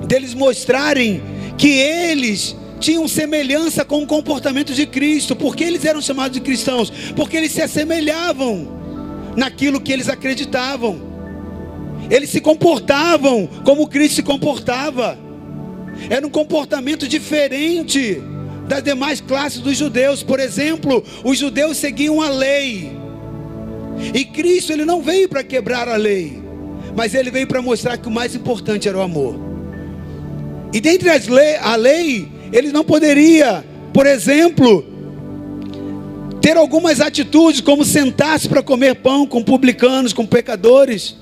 deles 0.08 0.34
mostrarem 0.34 1.22
que 1.58 1.70
eles 1.70 2.56
tinham 2.80 3.08
semelhança 3.08 3.86
com 3.86 4.04
o 4.04 4.06
comportamento 4.06 4.74
de 4.74 4.86
Cristo. 4.86 5.36
Porque 5.36 5.64
eles 5.64 5.86
eram 5.86 6.02
chamados 6.02 6.34
de 6.34 6.42
cristãos? 6.42 6.92
Porque 7.16 7.38
eles 7.38 7.52
se 7.52 7.62
assemelhavam 7.62 8.75
naquilo 9.36 9.82
que 9.82 9.92
eles 9.92 10.10
acreditavam. 10.10 11.14
Eles 12.10 12.30
se 12.30 12.40
comportavam 12.40 13.48
como 13.64 13.88
Cristo 13.88 14.16
se 14.16 14.24
comportava. 14.24 15.18
Era 16.10 16.26
um 16.26 16.30
comportamento 16.30 17.08
diferente 17.08 18.22
das 18.68 18.84
demais 18.84 19.22
classes 19.22 19.60
dos 19.60 19.78
judeus. 19.78 20.22
Por 20.22 20.40
exemplo, 20.40 21.04
os 21.24 21.38
judeus 21.38 21.78
seguiam 21.78 22.22
a 22.22 22.30
lei. 22.30 22.92
E 24.14 24.26
Cristo 24.26 24.74
ele 24.74 24.86
não 24.86 25.02
veio 25.02 25.30
para 25.30 25.44
quebrar 25.44 25.88
a 25.88 25.96
lei, 25.96 26.42
mas 26.96 27.14
ele 27.14 27.32
veio 27.32 27.48
para 27.48 27.62
mostrar 27.62 27.98
que 27.98 28.08
o 28.08 28.12
mais 28.12 28.36
importante 28.36 28.88
era 28.88 28.98
o 28.98 29.02
amor. 29.02 29.40
E 30.74 30.82
dentre 30.82 31.10
as 31.10 31.28
lei, 31.28 31.56
a 31.56 31.76
lei 31.76 32.28
ele 32.52 32.72
não 32.72 32.84
poderia, 32.84 33.64
por 33.94 34.06
exemplo, 34.06 34.86
ter 36.46 36.58
algumas 36.58 37.02
atitudes, 37.02 37.60
como 37.60 37.84
sentar-se 37.84 38.48
para 38.48 38.62
comer 38.62 38.94
pão 38.94 39.26
com 39.26 39.42
publicanos, 39.42 40.14
com 40.14 40.28
pecadores. 40.28 41.16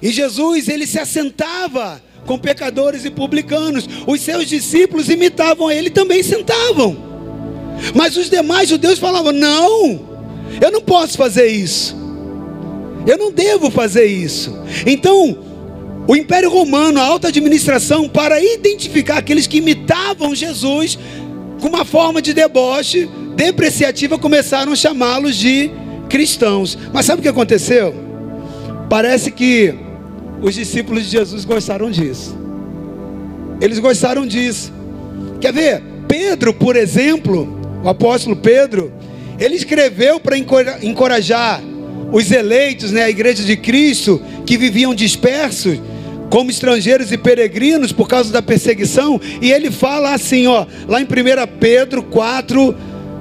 E 0.00 0.12
Jesus, 0.12 0.68
ele 0.68 0.86
se 0.86 1.00
assentava 1.00 2.00
com 2.24 2.38
pecadores 2.38 3.04
e 3.04 3.10
publicanos. 3.10 3.88
Os 4.06 4.20
seus 4.20 4.46
discípulos 4.46 5.08
imitavam 5.08 5.68
ele 5.68 5.90
também 5.90 6.22
sentavam. 6.22 6.96
Mas 7.92 8.16
os 8.16 8.30
demais 8.30 8.68
judeus 8.68 9.00
falavam: 9.00 9.32
"Não, 9.32 10.08
eu 10.62 10.70
não 10.70 10.80
posso 10.80 11.18
fazer 11.18 11.48
isso. 11.48 11.96
Eu 13.04 13.18
não 13.18 13.32
devo 13.32 13.68
fazer 13.68 14.06
isso". 14.06 14.56
Então, 14.86 15.36
o 16.06 16.14
Império 16.14 16.50
Romano, 16.50 17.00
a 17.00 17.04
alta 17.04 17.26
administração, 17.26 18.08
para 18.08 18.40
identificar 18.40 19.18
aqueles 19.18 19.48
que 19.48 19.56
imitavam 19.56 20.36
Jesus, 20.36 20.96
com 21.66 21.70
uma 21.70 21.84
forma 21.84 22.22
de 22.22 22.32
deboche 22.32 23.10
depreciativa, 23.34 24.16
começaram 24.16 24.70
a 24.72 24.76
chamá-los 24.76 25.34
de 25.34 25.68
cristãos. 26.08 26.78
Mas 26.92 27.06
sabe 27.06 27.18
o 27.18 27.22
que 27.22 27.28
aconteceu? 27.28 27.92
Parece 28.88 29.32
que 29.32 29.74
os 30.40 30.54
discípulos 30.54 31.02
de 31.02 31.10
Jesus 31.10 31.44
gostaram 31.44 31.90
disso. 31.90 32.38
Eles 33.60 33.80
gostaram 33.80 34.24
disso. 34.24 34.72
Quer 35.40 35.52
ver? 35.52 35.82
Pedro, 36.06 36.54
por 36.54 36.76
exemplo, 36.76 37.58
o 37.82 37.88
apóstolo 37.88 38.36
Pedro, 38.36 38.92
ele 39.36 39.56
escreveu 39.56 40.20
para 40.20 40.38
encorajar 40.38 41.60
os 42.12 42.30
eleitos, 42.30 42.92
né, 42.92 43.02
a 43.02 43.10
igreja 43.10 43.42
de 43.42 43.56
Cristo, 43.56 44.22
que 44.46 44.56
viviam 44.56 44.94
dispersos, 44.94 45.80
como 46.30 46.50
estrangeiros 46.50 47.12
e 47.12 47.18
peregrinos 47.18 47.92
por 47.92 48.08
causa 48.08 48.32
da 48.32 48.42
perseguição, 48.42 49.20
e 49.40 49.50
ele 49.50 49.70
fala 49.70 50.12
assim, 50.12 50.46
ó, 50.46 50.66
lá 50.88 51.00
em 51.00 51.04
1 51.04 51.08
Pedro 51.58 52.02
4, 52.02 52.74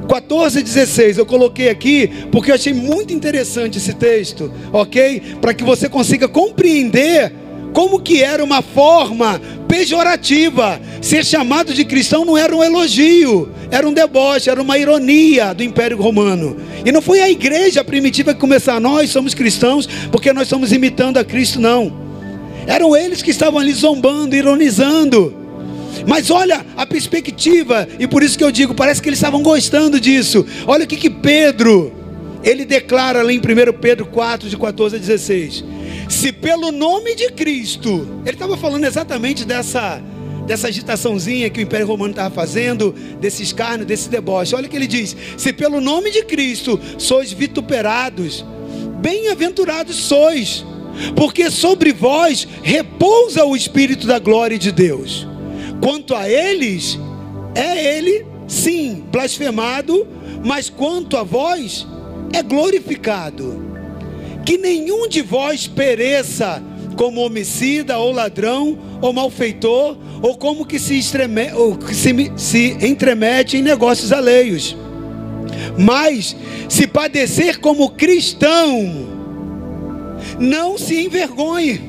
14 0.08 0.60
e 0.60 0.64
16, 0.64 1.18
eu 1.18 1.26
coloquei 1.26 1.70
aqui 1.70 2.10
porque 2.32 2.52
eu 2.52 2.56
achei 2.56 2.74
muito 2.74 3.14
interessante 3.14 3.78
esse 3.78 3.94
texto, 3.94 4.52
ok? 4.72 5.22
Para 5.42 5.54
que 5.54 5.64
você 5.64 5.90
consiga 5.90 6.28
compreender 6.28 7.32
como 7.74 8.00
que 8.00 8.24
era 8.24 8.42
uma 8.42 8.62
forma 8.62 9.42
pejorativa. 9.68 10.80
Ser 11.02 11.26
chamado 11.26 11.74
de 11.74 11.84
cristão 11.84 12.24
não 12.24 12.38
era 12.38 12.56
um 12.56 12.64
elogio, 12.64 13.50
era 13.70 13.88
um 13.88 13.92
deboche, 13.92 14.50
era 14.50 14.62
uma 14.62 14.78
ironia 14.78 15.54
do 15.54 15.62
Império 15.62 15.98
Romano. 15.98 16.56
E 16.86 16.92
não 16.92 17.02
foi 17.02 17.20
a 17.20 17.30
igreja 17.30 17.84
primitiva 17.84 18.34
que 18.34 18.40
começou, 18.40 18.76
a 18.76 18.80
nós 18.80 19.10
somos 19.10 19.34
cristãos 19.34 19.88
porque 20.10 20.32
nós 20.32 20.44
estamos 20.44 20.72
imitando 20.72 21.18
a 21.18 21.26
Cristo, 21.26 21.60
não. 21.60 22.05
Eram 22.68 22.96
eles 22.96 23.22
que 23.22 23.32
estavam 23.32 23.60
ali 23.60 23.74
zombando, 23.74 24.36
ironizando. 24.36 25.46
Mas 26.08 26.30
olha 26.30 26.66
a 26.76 26.86
perspectiva, 26.86 27.88
e 28.00 28.08
por 28.08 28.22
isso 28.22 28.38
que 28.38 28.44
eu 28.44 28.52
digo, 28.52 28.74
parece 28.74 29.02
que 29.02 29.10
eles 29.10 29.20
estavam 29.20 29.42
gostando 29.42 30.00
disso. 30.00 30.46
Olha 30.68 30.84
o 30.84 30.88
que, 30.88 30.98
que 30.98 31.10
Pedro, 31.10 31.94
ele 32.44 32.66
declara 32.66 33.22
lá 33.24 33.32
em 33.32 33.40
1 33.40 33.42
Pedro 33.80 34.06
4, 34.06 34.50
de 34.50 34.58
14 34.58 34.96
a 34.96 35.00
16. 35.00 35.64
Se 36.10 36.32
pelo 36.32 36.72
nome 36.72 37.16
de 37.16 37.32
Cristo, 37.32 38.08
ele 38.24 38.36
estava 38.36 38.58
falando 38.58 38.84
exatamente 38.84 39.46
dessa, 39.46 40.02
dessa 40.46 40.68
agitaçãozinha 40.68 41.50
que 41.50 41.60
o 41.60 41.64
Império 41.64 41.88
Romano 41.88 42.12
estava 42.12 42.34
fazendo, 42.34 42.94
desse 43.20 43.42
escárnio, 43.42 43.86
desse 43.86 44.10
deboche. 44.10 44.54
Olha 44.54 44.68
o 44.68 44.70
que 44.70 44.76
ele 44.76 44.88
diz: 44.88 45.16
se 45.38 45.52
pelo 45.54 45.82
nome 45.82 46.12
de 46.12 46.24
Cristo 46.24 46.80
sois 47.00 47.32
vituperados, 47.32 48.46
bem-aventurados 49.02 49.96
sois 49.96 50.64
porque 51.16 51.50
sobre 51.50 51.92
vós 51.92 52.48
repousa 52.64 53.46
o 53.46 53.56
Espírito 53.56 54.08
da 54.08 54.20
glória 54.20 54.58
de 54.58 54.72
Deus. 54.72 55.28
Quanto 55.82 56.16
a 56.16 56.30
eles, 56.30 57.00
é 57.54 57.98
ele, 57.98 58.26
sim, 58.48 59.04
blasfemado, 59.12 60.08
mas 60.44 60.70
quanto 60.70 61.18
a 61.18 61.24
vós, 61.24 61.88
é 62.34 62.42
glorificado. 62.42 63.64
Que 64.46 64.58
nenhum 64.58 65.08
de 65.08 65.22
vós 65.22 65.68
pereça 65.68 66.62
como 66.96 67.22
homicida 67.22 67.98
ou 67.98 68.12
ladrão 68.12 68.78
ou 69.02 69.12
malfeitor 69.12 69.98
ou 70.22 70.38
como 70.38 70.66
que 70.66 70.80
se, 70.80 70.98
estreme, 70.98 71.52
ou 71.54 71.78
que 71.78 71.94
se, 71.94 72.32
se 72.36 72.78
entremete 72.82 73.58
em 73.58 73.62
negócios 73.62 74.12
alheios. 74.12 74.76
Mas 75.78 76.36
se 76.70 76.88
padecer 76.88 77.60
como 77.60 77.92
cristão, 77.92 79.15
não 80.40 80.78
se 80.78 81.06
envergonhe. 81.06 81.82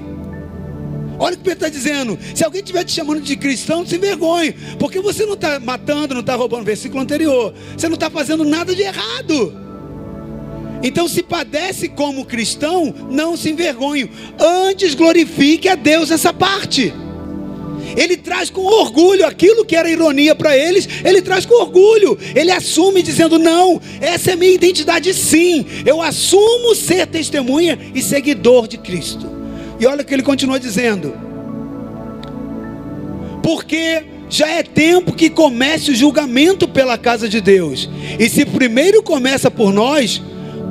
Olha 1.18 1.34
o 1.34 1.38
que 1.38 1.44
Pedro 1.44 1.66
está 1.66 1.68
dizendo. 1.68 2.18
Se 2.34 2.44
alguém 2.44 2.60
estiver 2.60 2.84
te 2.84 2.92
chamando 2.92 3.20
de 3.20 3.36
cristão, 3.36 3.86
se 3.86 3.96
envergonhe. 3.96 4.52
Porque 4.78 5.00
você 5.00 5.24
não 5.24 5.34
está 5.34 5.58
matando, 5.58 6.14
não 6.14 6.20
está 6.20 6.34
roubando. 6.34 6.64
Versículo 6.64 7.00
anterior. 7.00 7.54
Você 7.76 7.88
não 7.88 7.94
está 7.94 8.10
fazendo 8.10 8.44
nada 8.44 8.74
de 8.74 8.82
errado. 8.82 9.56
Então, 10.82 11.08
se 11.08 11.22
padece 11.22 11.88
como 11.88 12.26
cristão, 12.26 12.94
não 13.10 13.36
se 13.36 13.50
envergonhe. 13.50 14.10
Antes 14.38 14.94
glorifique 14.94 15.68
a 15.68 15.74
Deus 15.74 16.10
nessa 16.10 16.32
parte. 16.32 16.92
Ele 17.96 18.16
traz 18.16 18.50
com 18.50 18.60
orgulho 18.60 19.26
aquilo 19.26 19.64
que 19.64 19.74
era 19.74 19.90
ironia 19.90 20.34
para 20.34 20.56
eles, 20.56 20.88
ele 21.04 21.22
traz 21.22 21.46
com 21.46 21.54
orgulho. 21.54 22.18
Ele 22.34 22.50
assume 22.50 23.02
dizendo: 23.02 23.38
"Não, 23.38 23.80
essa 24.00 24.32
é 24.32 24.36
minha 24.36 24.52
identidade 24.52 25.12
sim. 25.14 25.64
Eu 25.84 26.02
assumo 26.02 26.74
ser 26.74 27.06
testemunha 27.06 27.78
e 27.94 28.02
seguidor 28.02 28.68
de 28.68 28.78
Cristo". 28.78 29.26
E 29.80 29.86
olha 29.86 30.02
o 30.02 30.04
que 30.04 30.12
ele 30.12 30.22
continua 30.22 30.60
dizendo: 30.60 31.14
"Porque 33.42 34.04
já 34.28 34.48
é 34.48 34.62
tempo 34.62 35.12
que 35.12 35.30
comece 35.30 35.90
o 35.90 35.94
julgamento 35.94 36.66
pela 36.66 36.98
casa 36.98 37.28
de 37.28 37.40
Deus. 37.40 37.88
E 38.18 38.28
se 38.28 38.44
primeiro 38.44 39.02
começa 39.02 39.50
por 39.50 39.72
nós, 39.72 40.20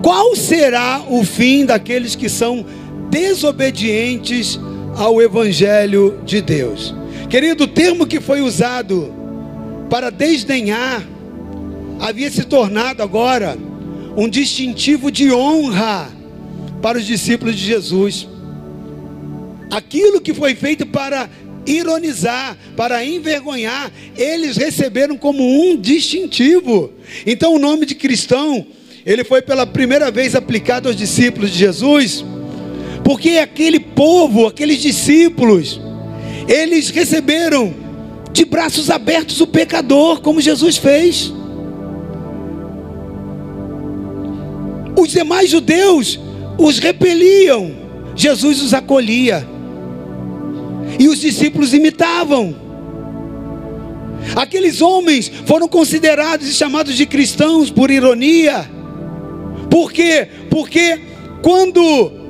qual 0.03 0.35
será 0.35 1.03
o 1.07 1.23
fim 1.23 1.65
daqueles 1.65 2.15
que 2.15 2.29
são 2.29 2.65
desobedientes 3.09 4.59
ao 4.95 5.21
evangelho 5.21 6.19
de 6.25 6.41
Deus?" 6.41 6.95
Querido, 7.29 7.65
o 7.65 7.67
termo 7.67 8.05
que 8.07 8.19
foi 8.19 8.41
usado 8.41 9.13
para 9.89 10.09
desdenhar 10.09 11.03
havia 11.99 12.29
se 12.29 12.43
tornado 12.43 13.01
agora 13.01 13.57
um 14.15 14.29
distintivo 14.29 15.11
de 15.11 15.31
honra 15.31 16.09
para 16.81 16.97
os 16.97 17.05
discípulos 17.05 17.55
de 17.55 17.65
Jesus. 17.65 18.27
Aquilo 19.71 20.21
que 20.21 20.33
foi 20.33 20.55
feito 20.55 20.85
para 20.85 21.29
ironizar, 21.65 22.55
para 22.77 23.03
envergonhar, 23.03 23.91
eles 24.15 24.55
receberam 24.55 25.17
como 25.17 25.43
um 25.43 25.75
distintivo. 25.75 26.91
Então 27.25 27.55
o 27.55 27.59
nome 27.59 27.85
de 27.85 27.95
cristão, 27.95 28.65
ele 29.05 29.23
foi 29.23 29.41
pela 29.41 29.65
primeira 29.65 30.11
vez 30.11 30.35
aplicado 30.35 30.87
aos 30.87 30.95
discípulos 30.95 31.51
de 31.51 31.57
Jesus, 31.57 32.23
porque 33.05 33.37
aquele 33.37 33.79
povo, 33.79 34.47
aqueles 34.47 34.81
discípulos, 34.81 35.79
eles 36.47 36.89
receberam 36.89 37.71
de 38.33 38.43
braços 38.43 38.89
abertos 38.89 39.39
o 39.39 39.45
pecador, 39.45 40.21
como 40.21 40.41
Jesus 40.41 40.75
fez. 40.77 41.31
Os 44.99 45.11
demais 45.11 45.51
judeus 45.51 46.19
os 46.57 46.79
repeliam, 46.79 47.73
Jesus 48.15 48.59
os 48.59 48.73
acolhia. 48.73 49.47
E 50.97 51.07
os 51.07 51.19
discípulos 51.19 51.75
imitavam. 51.75 52.55
Aqueles 54.35 54.81
homens 54.81 55.31
foram 55.45 55.67
considerados 55.67 56.49
e 56.49 56.53
chamados 56.55 56.97
de 56.97 57.05
cristãos 57.05 57.69
por 57.69 57.91
ironia. 57.91 58.67
Por 59.69 59.91
quê? 59.91 60.27
Porque 60.49 60.99
quando 61.43 62.24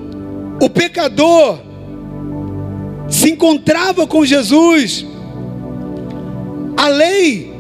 o 0.62 0.70
pecador 0.70 1.60
se 3.10 3.32
encontrava 3.32 4.08
com 4.08 4.26
Jesus, 4.26 5.06
a 6.78 6.88
lei 6.88 7.54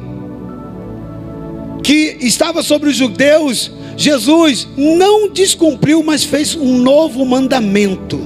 que 1.83 2.17
estava 2.21 2.63
sobre 2.63 2.89
os 2.89 2.95
judeus, 2.95 3.71
Jesus 3.95 4.67
não 4.75 5.29
descumpriu, 5.29 6.03
mas 6.03 6.23
fez 6.23 6.55
um 6.55 6.77
novo 6.77 7.23
mandamento. 7.25 8.19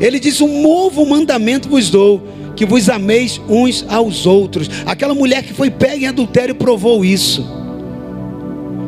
Ele 0.00 0.20
diz: 0.20 0.40
Um 0.40 0.60
novo 0.60 1.06
mandamento 1.06 1.68
vos 1.68 1.90
dou, 1.90 2.22
que 2.54 2.66
vos 2.66 2.88
ameis 2.88 3.40
uns 3.48 3.84
aos 3.88 4.26
outros. 4.26 4.68
Aquela 4.86 5.14
mulher 5.14 5.42
que 5.42 5.54
foi 5.54 5.70
pega 5.70 6.04
em 6.04 6.06
adultério 6.06 6.54
provou 6.54 7.04
isso. 7.04 7.63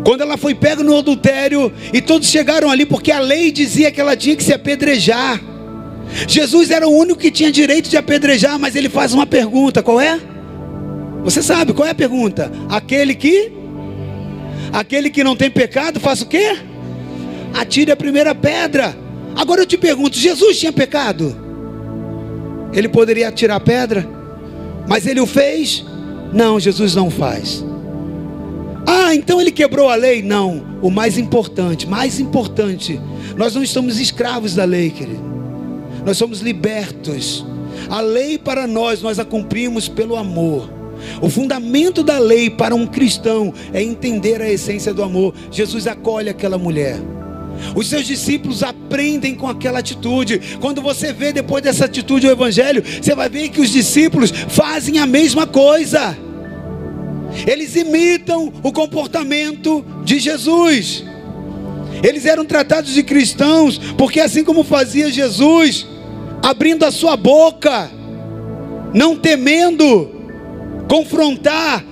Quando 0.07 0.21
ela 0.21 0.37
foi 0.37 0.55
pega 0.55 0.85
no 0.85 0.97
adultério, 0.97 1.73
e 1.93 2.01
todos 2.01 2.29
chegaram 2.29 2.71
ali, 2.71 2.87
porque 2.87 3.11
a 3.11 3.19
lei 3.19 3.51
dizia 3.51 3.91
que 3.91 4.01
ela 4.01 4.17
tinha 4.17 4.37
que 4.37 4.45
se 4.45 4.55
apedrejar. 4.55 5.43
Jesus 6.29 6.71
era 6.71 6.87
o 6.87 6.97
único 6.97 7.19
que 7.19 7.29
tinha 7.29 7.51
direito 7.51 7.89
de 7.89 7.97
apedrejar, 7.97 8.57
mas 8.57 8.77
ele 8.77 8.89
faz 8.89 9.13
uma 9.13 9.27
pergunta: 9.27 9.83
qual 9.83 10.01
é? 10.01 10.21
Você 11.25 11.43
sabe 11.43 11.73
qual 11.73 11.89
é 11.89 11.91
a 11.91 11.95
pergunta? 11.95 12.53
Aquele 12.69 13.17
que 13.17 13.51
aquele 14.73 15.11
que 15.11 15.25
não 15.25 15.35
tem 15.35 15.51
pecado, 15.51 15.99
faz 15.99 16.23
o 16.23 16.27
quê? 16.27 16.57
Atire 17.53 17.91
a 17.91 17.97
primeira 17.97 18.33
pedra. 18.33 18.97
Agora 19.35 19.63
eu 19.63 19.67
te 19.67 19.77
pergunto, 19.77 20.17
Jesus 20.17 20.57
tinha 20.57 20.73
pecado? 20.73 21.37
Ele 22.73 22.89
poderia 22.89 23.27
atirar 23.27 23.57
a 23.57 23.61
pedra? 23.61 24.09
Mas 24.87 25.05
ele 25.05 25.19
o 25.19 25.27
fez? 25.27 25.85
Não, 26.33 26.61
Jesus 26.61 26.95
não 26.95 27.11
faz. 27.11 27.66
Ah, 28.87 29.15
então 29.15 29.41
ele 29.41 29.51
quebrou 29.51 29.89
a 29.89 29.95
lei? 29.95 30.23
Não. 30.23 30.79
O 30.81 30.91
mais 30.91 31.19
importante, 31.19 31.87
mais 31.87 32.21
importante, 32.21 33.01
nós 33.37 33.55
não 33.55 33.63
estamos 33.63 33.99
escravos 33.99 34.55
da 34.55 34.65
lei, 34.65 34.91
querido 34.91 35.37
nós 36.07 36.17
somos 36.17 36.41
libertos. 36.41 37.45
A 37.91 38.01
lei 38.01 38.39
para 38.39 38.65
nós, 38.69 39.03
nós 39.03 39.19
a 39.19 39.25
cumprimos 39.25 39.89
pelo 39.89 40.15
amor. 40.15 40.71
O 41.21 41.29
fundamento 41.29 42.03
da 42.03 42.19
lei 42.19 42.49
para 42.49 42.77
um 42.77 42.87
cristão 42.87 43.53
é 43.73 43.83
entender 43.83 44.41
a 44.41 44.49
essência 44.49 44.95
do 44.95 45.03
amor. 45.03 45.35
Jesus 45.51 45.89
acolhe 45.89 46.31
aquela 46.31 46.57
mulher. 46.57 47.01
Os 47.75 47.89
seus 47.89 48.07
discípulos 48.07 48.63
aprendem 48.63 49.35
com 49.35 49.49
aquela 49.49 49.81
atitude. 49.81 50.41
Quando 50.61 50.81
você 50.81 51.13
vê 51.13 51.33
depois 51.33 51.63
dessa 51.63 51.87
atitude 51.87 52.29
o 52.29 52.31
Evangelho, 52.31 52.85
você 52.85 53.15
vai 53.15 53.29
ver 53.29 53.49
que 53.49 53.61
os 53.61 53.71
discípulos 53.71 54.31
fazem 54.31 54.99
a 54.99 55.07
mesma 55.07 55.45
coisa. 55.45 56.17
Eles 57.47 57.75
imitam 57.75 58.53
o 58.63 58.73
comportamento 58.73 59.85
de 60.05 60.19
Jesus. 60.19 61.05
Eles 62.03 62.27
eram 62.27 62.45
tratados 62.45 62.93
de 62.93 63.03
cristãos, 63.03 63.79
porque 63.97 64.21
assim 64.21 64.45
como 64.45 64.63
fazia 64.63 65.11
Jesus, 65.11 65.87
abrindo 66.43 66.85
a 66.85 66.91
sua 66.91 67.17
boca, 67.17 67.91
não 68.95 69.17
temendo 69.17 70.11
confrontar 70.89 71.85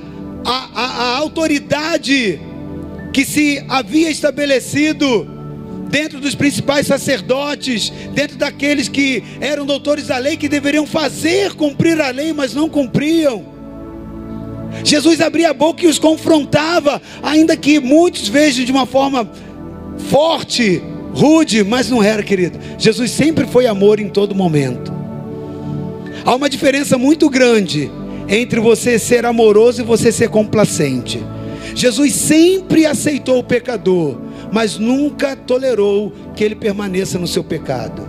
a, 0.45 0.69
a, 0.75 0.85
a 0.85 1.17
autoridade 1.19 2.39
que 3.13 3.25
se 3.25 3.65
havia 3.69 4.11
estabelecido 4.11 5.27
dentro 5.89 6.21
dos 6.21 6.35
principais 6.35 6.87
sacerdotes, 6.87 7.91
dentro 8.13 8.37
daqueles 8.37 8.89
que 8.89 9.23
eram 9.41 9.65
doutores 9.65 10.09
da 10.09 10.19
lei, 10.19 10.37
que 10.37 10.49
deveriam 10.49 10.87
fazer 10.87 11.55
cumprir 11.55 12.01
a 12.01 12.11
lei, 12.11 12.33
mas 12.33 12.55
não 12.55 12.69
cumpriam. 12.69 13.54
Jesus 14.83 15.21
abria 15.21 15.51
a 15.51 15.55
boca 15.55 15.85
e 15.85 15.89
os 15.89 15.99
confrontava, 15.99 17.01
ainda 17.23 17.57
que 17.57 17.79
muitos 17.79 18.29
vejam 18.29 18.65
de 18.65 18.73
uma 18.73 18.87
forma 18.87 19.31
forte, 20.11 20.83
rude, 21.13 21.63
mas 21.63 21.89
não 21.89 22.03
era, 22.03 22.23
querido. 22.23 22.59
Jesus 22.79 23.11
sempre 23.11 23.47
foi 23.47 23.67
amor 23.67 24.01
em 24.01 24.09
todo 24.09 24.35
momento. 24.35 24.93
Há 26.25 26.35
uma 26.35 26.49
diferença 26.49 26.97
muito 26.97 27.29
grande 27.29 27.91
entre 28.29 28.59
você 28.59 28.99
ser 28.99 29.27
amoroso 29.27 29.83
e 29.83 29.85
você 29.85 30.11
ser 30.11 30.29
complacente. 30.29 31.23
Jesus 31.75 32.15
sempre 32.15 32.87
aceitou 32.87 33.39
o 33.39 33.45
pecador, 33.45 34.17
mas 34.53 34.79
nunca 34.79 35.37
tolerou 35.37 36.13
que 36.35 36.45
ele 36.45 36.55
permaneça 36.55 37.19
no 37.19 37.27
seu 37.27 37.45
pecado. 37.45 38.09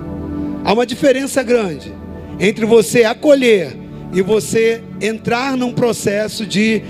Há 0.63 0.73
uma 0.73 0.85
diferença 0.85 1.43
grande 1.43 1.93
entre 2.39 2.65
você 2.65 3.03
acolher 3.03 3.75
e 4.13 4.21
você 4.21 4.81
entrar 5.05 5.55
num 5.55 5.71
processo 5.71 6.45
de 6.45 6.81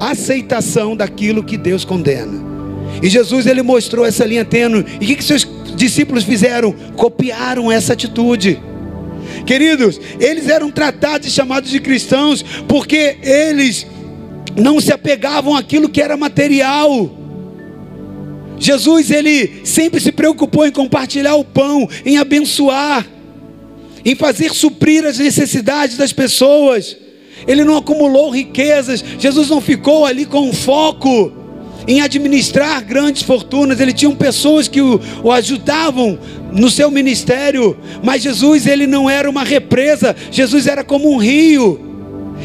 aceitação 0.00 0.96
daquilo 0.96 1.42
que 1.42 1.56
Deus 1.56 1.84
condena. 1.84 2.54
E 3.02 3.08
Jesus 3.08 3.46
ele 3.46 3.62
mostrou 3.62 4.04
essa 4.04 4.24
linha 4.24 4.44
tênue. 4.44 4.84
E 5.00 5.04
o 5.04 5.06
que, 5.06 5.16
que 5.16 5.24
seus 5.24 5.46
discípulos 5.76 6.24
fizeram? 6.24 6.72
Copiaram 6.96 7.70
essa 7.70 7.92
atitude. 7.92 8.60
Queridos, 9.46 10.00
eles 10.20 10.48
eram 10.48 10.70
tratados 10.70 11.28
e 11.28 11.30
chamados 11.30 11.70
de 11.70 11.80
cristãos 11.80 12.44
porque 12.68 13.18
eles 13.22 13.86
não 14.56 14.80
se 14.80 14.92
apegavam 14.92 15.56
àquilo 15.56 15.88
que 15.88 16.00
era 16.00 16.16
material. 16.16 17.10
Jesus 18.58 19.10
ele 19.10 19.62
sempre 19.64 20.00
se 20.00 20.12
preocupou 20.12 20.66
em 20.66 20.70
compartilhar 20.70 21.34
o 21.34 21.44
pão, 21.44 21.88
em 22.04 22.18
abençoar, 22.18 23.06
em 24.04 24.14
fazer 24.14 24.50
suprir 24.50 25.04
as 25.04 25.18
necessidades 25.18 25.96
das 25.96 26.12
pessoas. 26.12 26.96
Ele 27.46 27.64
não 27.64 27.76
acumulou 27.76 28.30
riquezas. 28.30 29.04
Jesus 29.18 29.48
não 29.48 29.60
ficou 29.60 30.04
ali 30.04 30.24
com 30.24 30.52
foco 30.52 31.32
em 31.86 32.00
administrar 32.00 32.82
grandes 32.84 33.22
fortunas. 33.22 33.80
Ele 33.80 33.92
tinha 33.92 34.14
pessoas 34.14 34.68
que 34.68 34.80
o, 34.80 35.00
o, 35.22 35.30
ajudavam 35.30 36.18
no 36.52 36.70
seu 36.70 36.90
ministério, 36.90 37.76
mas 38.02 38.22
Jesus 38.22 38.66
ele 38.66 38.86
não 38.86 39.08
era 39.08 39.28
uma 39.28 39.44
represa. 39.44 40.14
Jesus 40.30 40.66
era 40.66 40.82
como 40.82 41.10
um 41.10 41.16
rio. 41.16 41.80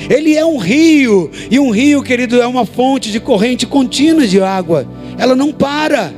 Ele 0.09 0.35
é 0.35 0.45
um 0.45 0.57
rio, 0.57 1.29
e 1.49 1.59
um 1.59 1.71
rio, 1.71 2.01
querido, 2.01 2.41
é 2.41 2.47
uma 2.47 2.65
fonte 2.65 3.11
de 3.11 3.19
corrente 3.19 3.65
contínua 3.65 4.25
de 4.25 4.39
água. 4.39 4.87
Ela 5.17 5.35
não 5.35 5.51
para. 5.51 6.13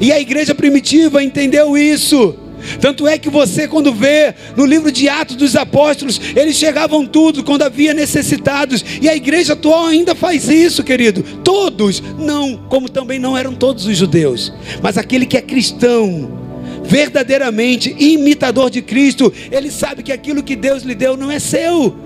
E 0.00 0.12
a 0.12 0.18
igreja 0.18 0.54
primitiva 0.54 1.22
entendeu 1.22 1.76
isso. 1.76 2.34
Tanto 2.80 3.06
é 3.06 3.18
que 3.18 3.30
você, 3.30 3.66
quando 3.68 3.92
vê 3.92 4.34
no 4.56 4.64
livro 4.64 4.90
de 4.90 5.08
Atos 5.08 5.36
dos 5.36 5.56
Apóstolos, 5.56 6.20
eles 6.34 6.56
chegavam 6.56 7.06
tudo 7.06 7.44
quando 7.44 7.62
havia 7.62 7.94
necessitados, 7.94 8.84
e 9.00 9.08
a 9.08 9.16
igreja 9.16 9.52
atual 9.54 9.86
ainda 9.86 10.14
faz 10.14 10.48
isso, 10.48 10.82
querido. 10.82 11.22
Todos, 11.42 12.02
não, 12.18 12.56
como 12.68 12.88
também 12.88 13.18
não 13.18 13.36
eram 13.36 13.54
todos 13.54 13.86
os 13.86 13.96
judeus, 13.96 14.52
mas 14.82 14.96
aquele 14.96 15.26
que 15.26 15.36
é 15.36 15.42
cristão, 15.42 16.42
verdadeiramente 16.84 17.94
imitador 17.98 18.70
de 18.70 18.82
Cristo, 18.82 19.32
ele 19.50 19.70
sabe 19.70 20.02
que 20.02 20.12
aquilo 20.12 20.42
que 20.42 20.56
Deus 20.56 20.82
lhe 20.82 20.94
deu 20.94 21.16
não 21.16 21.30
é 21.30 21.38
seu, 21.38 21.96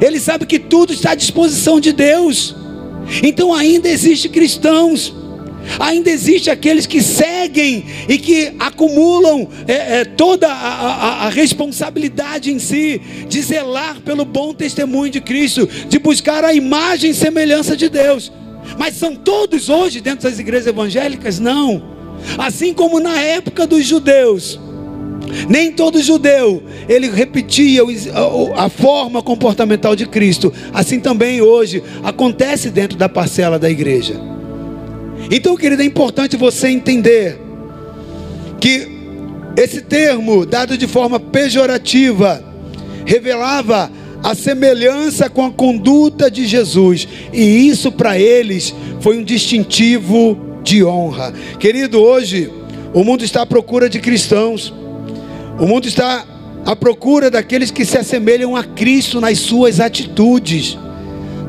ele 0.00 0.18
sabe 0.20 0.46
que 0.46 0.58
tudo 0.58 0.92
está 0.92 1.12
à 1.12 1.14
disposição 1.14 1.78
de 1.78 1.92
Deus. 1.92 2.54
Então 3.22 3.52
ainda 3.52 3.88
existe 3.88 4.28
cristãos 4.28 5.14
Ainda 5.78 6.10
existe 6.10 6.50
aqueles 6.50 6.86
que 6.86 7.02
seguem 7.02 7.84
e 8.08 8.18
que 8.18 8.52
acumulam 8.58 9.48
é, 9.66 10.00
é, 10.00 10.04
toda 10.04 10.48
a, 10.48 10.52
a, 10.52 11.26
a, 11.26 11.28
responsabilidade 11.28 12.52
em 12.52 12.58
si 12.58 13.00
de 13.28 13.40
zelar 13.42 14.00
pelo 14.00 14.24
bom 14.24 14.54
testemunho 14.54 15.10
de 15.10 15.20
Cristo, 15.20 15.68
de 15.88 15.98
buscar 15.98 16.44
a 16.44 16.54
imagem 16.54 17.10
e 17.10 17.14
semelhança 17.14 17.76
de 17.76 17.88
Deus. 17.88 18.32
Mas 18.78 18.94
são 18.94 19.14
todos 19.14 19.68
hoje 19.68 20.00
dentro 20.00 20.28
das 20.28 20.38
igrejas 20.38 20.66
evangélicas? 20.66 21.38
Não. 21.38 21.82
Assim 22.38 22.72
como 22.72 23.00
na 23.00 23.20
época 23.20 23.66
dos 23.66 23.84
judeus, 23.84 24.58
nem 25.48 25.72
todo 25.72 26.02
judeu 26.02 26.62
ele 26.88 27.10
repetia 27.10 27.82
a 28.56 28.68
forma 28.68 29.22
comportamental 29.22 29.96
de 29.96 30.06
Cristo. 30.06 30.52
Assim 30.72 31.00
também 31.00 31.40
hoje 31.40 31.82
acontece 32.02 32.70
dentro 32.70 32.96
da 32.96 33.08
parcela 33.08 33.58
da 33.58 33.70
igreja. 33.70 34.33
Então, 35.30 35.56
querido, 35.56 35.82
é 35.82 35.84
importante 35.84 36.36
você 36.36 36.68
entender 36.68 37.38
que 38.60 38.88
esse 39.56 39.82
termo, 39.82 40.44
dado 40.44 40.76
de 40.76 40.86
forma 40.86 41.18
pejorativa, 41.20 42.44
revelava 43.06 43.90
a 44.22 44.34
semelhança 44.34 45.28
com 45.28 45.44
a 45.44 45.50
conduta 45.50 46.30
de 46.30 46.46
Jesus, 46.46 47.06
e 47.32 47.68
isso 47.68 47.92
para 47.92 48.18
eles 48.18 48.74
foi 49.00 49.18
um 49.18 49.22
distintivo 49.22 50.38
de 50.62 50.82
honra. 50.82 51.32
Querido, 51.58 52.00
hoje 52.00 52.50
o 52.94 53.04
mundo 53.04 53.22
está 53.22 53.42
à 53.42 53.46
procura 53.46 53.88
de 53.88 54.00
cristãos, 54.00 54.72
o 55.58 55.66
mundo 55.66 55.86
está 55.86 56.26
à 56.64 56.74
procura 56.74 57.30
daqueles 57.30 57.70
que 57.70 57.84
se 57.84 57.98
assemelham 57.98 58.56
a 58.56 58.64
Cristo 58.64 59.20
nas 59.20 59.38
suas 59.38 59.78
atitudes, 59.78 60.78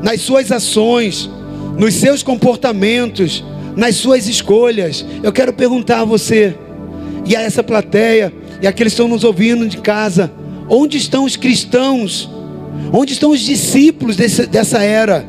nas 0.02 0.20
suas 0.20 0.52
ações, 0.52 1.30
nos 1.78 1.94
seus 1.94 2.22
comportamentos 2.22 3.42
nas 3.76 3.96
suas 3.96 4.26
escolhas. 4.26 5.04
Eu 5.22 5.32
quero 5.32 5.52
perguntar 5.52 6.00
a 6.00 6.04
você 6.04 6.54
e 7.26 7.36
a 7.36 7.42
essa 7.42 7.62
plateia 7.62 8.32
e 8.62 8.66
aqueles 8.66 8.92
que 8.92 9.02
estão 9.02 9.08
nos 9.08 9.22
ouvindo 9.22 9.68
de 9.68 9.78
casa: 9.78 10.32
onde 10.68 10.96
estão 10.96 11.24
os 11.24 11.36
cristãos? 11.36 12.28
Onde 12.92 13.12
estão 13.12 13.30
os 13.30 13.40
discípulos 13.40 14.16
desse, 14.16 14.46
dessa 14.46 14.82
era? 14.82 15.28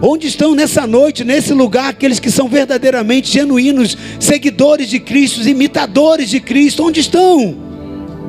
Onde 0.00 0.26
estão 0.26 0.54
nessa 0.54 0.86
noite, 0.86 1.24
nesse 1.24 1.52
lugar, 1.54 1.88
aqueles 1.88 2.18
que 2.18 2.30
são 2.30 2.48
verdadeiramente 2.48 3.30
genuínos, 3.32 3.96
seguidores 4.18 4.88
de 4.88 4.98
Cristo, 4.98 5.48
imitadores 5.48 6.28
de 6.28 6.40
Cristo? 6.40 6.84
Onde 6.84 7.00
estão? 7.00 7.56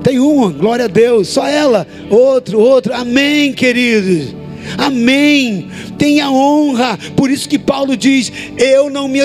Tem 0.03 0.19
uma, 0.19 0.51
glória 0.51 0.85
a 0.85 0.87
Deus, 0.87 1.29
só 1.29 1.47
ela, 1.47 1.87
outro, 2.09 2.59
outro, 2.59 2.93
amém, 2.93 3.53
queridos. 3.53 4.42
Amém. 4.77 5.69
Tenha 5.97 6.31
honra. 6.31 6.97
Por 7.15 7.29
isso 7.29 7.47
que 7.47 7.59
Paulo 7.59 7.95
diz: 7.95 8.31
Eu 8.57 8.89
não 8.89 9.07
me, 9.07 9.19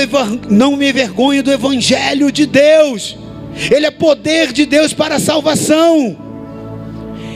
não 0.48 0.76
me 0.76 0.88
envergonho 0.88 1.42
do 1.42 1.52
Evangelho 1.52 2.30
de 2.30 2.46
Deus. 2.46 3.16
Ele 3.70 3.86
é 3.86 3.90
poder 3.90 4.52
de 4.52 4.64
Deus 4.64 4.92
para 4.92 5.16
a 5.16 5.20
salvação. 5.20 6.16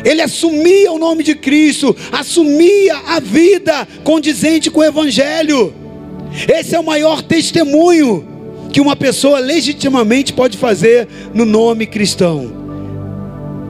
Ele 0.05 0.21
assumia 0.21 0.91
o 0.93 0.99
nome 0.99 1.23
de 1.23 1.35
Cristo, 1.35 1.97
assumia 2.11 2.97
a 3.07 3.21
vida 3.21 3.87
condizente 4.03 4.71
com 4.71 4.81
o 4.81 4.85
Evangelho. 4.85 5.73
Esse 6.49 6.75
é 6.75 6.81
o 6.81 6.85
maior 6.85 7.23
testemunho 7.23 8.27
que 8.73 8.81
uma 8.81 8.97
pessoa 8.97 9.39
legitimamente 9.39 10.33
pode 10.33 10.57
fazer 10.57 11.07
no 11.35 11.45
nome 11.45 11.87
cristão. 11.87 12.63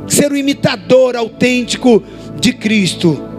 Ser 0.06 0.30
o 0.32 0.36
imitador 0.36 1.16
autêntico 1.16 2.02
de 2.40 2.52
Cristo 2.52 3.31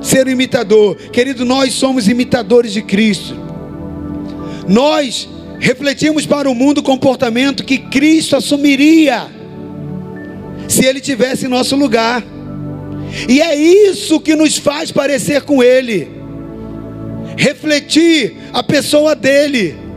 ser 0.00 0.26
um 0.26 0.30
imitador. 0.30 0.96
Querido, 1.12 1.44
nós 1.44 1.74
somos 1.74 2.08
imitadores 2.08 2.72
de 2.72 2.82
Cristo. 2.82 3.36
Nós 4.68 5.28
refletimos 5.58 6.24
para 6.26 6.50
o 6.50 6.54
mundo 6.54 6.78
o 6.78 6.82
comportamento 6.82 7.64
que 7.64 7.78
Cristo 7.78 8.36
assumiria 8.36 9.28
se 10.68 10.84
ele 10.84 11.00
tivesse 11.00 11.46
em 11.46 11.48
nosso 11.48 11.76
lugar. 11.76 12.24
E 13.28 13.40
é 13.40 13.54
isso 13.54 14.20
que 14.20 14.36
nos 14.36 14.56
faz 14.56 14.92
parecer 14.92 15.42
com 15.42 15.62
ele. 15.62 16.08
Refletir 17.36 18.36
a 18.52 18.62
pessoa 18.62 19.14
dele 19.14 19.89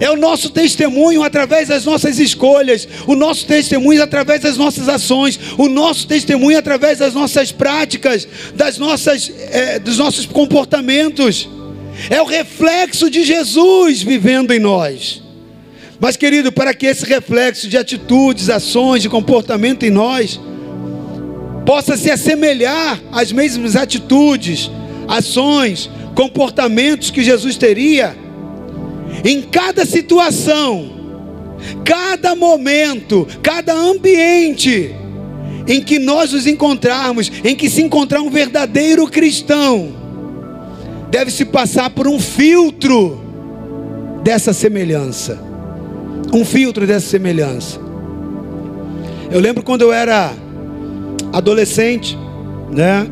é 0.00 0.10
o 0.10 0.16
nosso 0.16 0.48
testemunho 0.48 1.22
através 1.22 1.68
das 1.68 1.84
nossas 1.84 2.18
escolhas, 2.18 2.88
o 3.06 3.14
nosso 3.14 3.46
testemunho 3.46 4.02
através 4.02 4.40
das 4.40 4.56
nossas 4.56 4.88
ações, 4.88 5.38
o 5.58 5.68
nosso 5.68 6.06
testemunho 6.06 6.58
através 6.58 6.98
das 6.98 7.12
nossas 7.12 7.52
práticas, 7.52 8.26
das 8.54 8.78
nossas, 8.78 9.30
é, 9.52 9.78
dos 9.78 9.98
nossos 9.98 10.24
comportamentos. 10.24 11.46
É 12.08 12.20
o 12.22 12.24
reflexo 12.24 13.10
de 13.10 13.22
Jesus 13.24 14.02
vivendo 14.02 14.52
em 14.52 14.58
nós. 14.58 15.22
Mas, 16.00 16.16
querido, 16.16 16.50
para 16.50 16.72
que 16.72 16.86
esse 16.86 17.04
reflexo 17.04 17.68
de 17.68 17.76
atitudes, 17.76 18.48
ações, 18.48 19.02
de 19.02 19.08
comportamento 19.10 19.82
em 19.82 19.90
nós 19.90 20.40
possa 21.66 21.94
se 21.98 22.10
assemelhar 22.10 22.98
às 23.12 23.30
mesmas 23.30 23.76
atitudes, 23.76 24.70
ações, 25.06 25.90
comportamentos 26.14 27.10
que 27.10 27.22
Jesus 27.22 27.58
teria 27.58 28.16
em 29.24 29.42
cada 29.42 29.84
situação, 29.84 30.90
cada 31.84 32.34
momento, 32.34 33.26
cada 33.42 33.74
ambiente 33.74 34.94
em 35.66 35.80
que 35.82 35.98
nós 35.98 36.32
nos 36.32 36.46
encontrarmos, 36.46 37.30
em 37.44 37.54
que 37.54 37.68
se 37.70 37.82
encontrar 37.82 38.20
um 38.20 38.30
verdadeiro 38.30 39.06
cristão, 39.06 39.90
deve 41.10 41.30
se 41.30 41.44
passar 41.44 41.90
por 41.90 42.08
um 42.08 42.18
filtro 42.18 43.20
dessa 44.22 44.52
semelhança. 44.52 45.38
Um 46.32 46.44
filtro 46.44 46.86
dessa 46.86 47.06
semelhança. 47.06 47.78
Eu 49.30 49.40
lembro 49.40 49.62
quando 49.62 49.82
eu 49.82 49.92
era 49.92 50.32
adolescente, 51.32 52.18
né? 52.70 53.06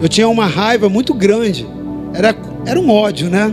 Eu 0.00 0.08
tinha 0.08 0.28
uma 0.28 0.46
raiva 0.46 0.88
muito 0.88 1.14
grande. 1.14 1.66
Era, 2.12 2.34
era 2.66 2.78
um 2.78 2.90
ódio, 2.90 3.28
né? 3.28 3.52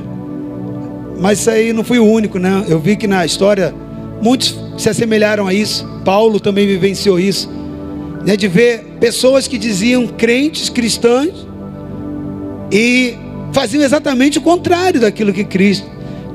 Mas 1.21 1.39
isso 1.39 1.51
aí 1.51 1.71
não 1.71 1.84
fui 1.84 1.99
o 1.99 2.05
único, 2.05 2.39
né? 2.39 2.65
Eu 2.67 2.79
vi 2.79 2.95
que 2.95 3.05
na 3.05 3.23
história 3.23 3.73
muitos 4.23 4.57
se 4.75 4.89
assemelharam 4.89 5.45
a 5.45 5.53
isso. 5.53 5.88
Paulo 6.03 6.39
também 6.39 6.65
vivenciou 6.65 7.19
isso. 7.19 7.47
Né? 8.25 8.36
De 8.36 8.47
ver 8.47 8.97
pessoas 8.99 9.47
que 9.47 9.60
diziam 9.60 10.07
crentes, 10.07 10.67
cristãs, 10.67 11.29
e 12.71 13.15
faziam 13.53 13.84
exatamente 13.84 14.39
o 14.39 14.41
contrário 14.41 14.99
daquilo 14.99 15.31
que 15.31 15.43
Cristo. 15.43 15.86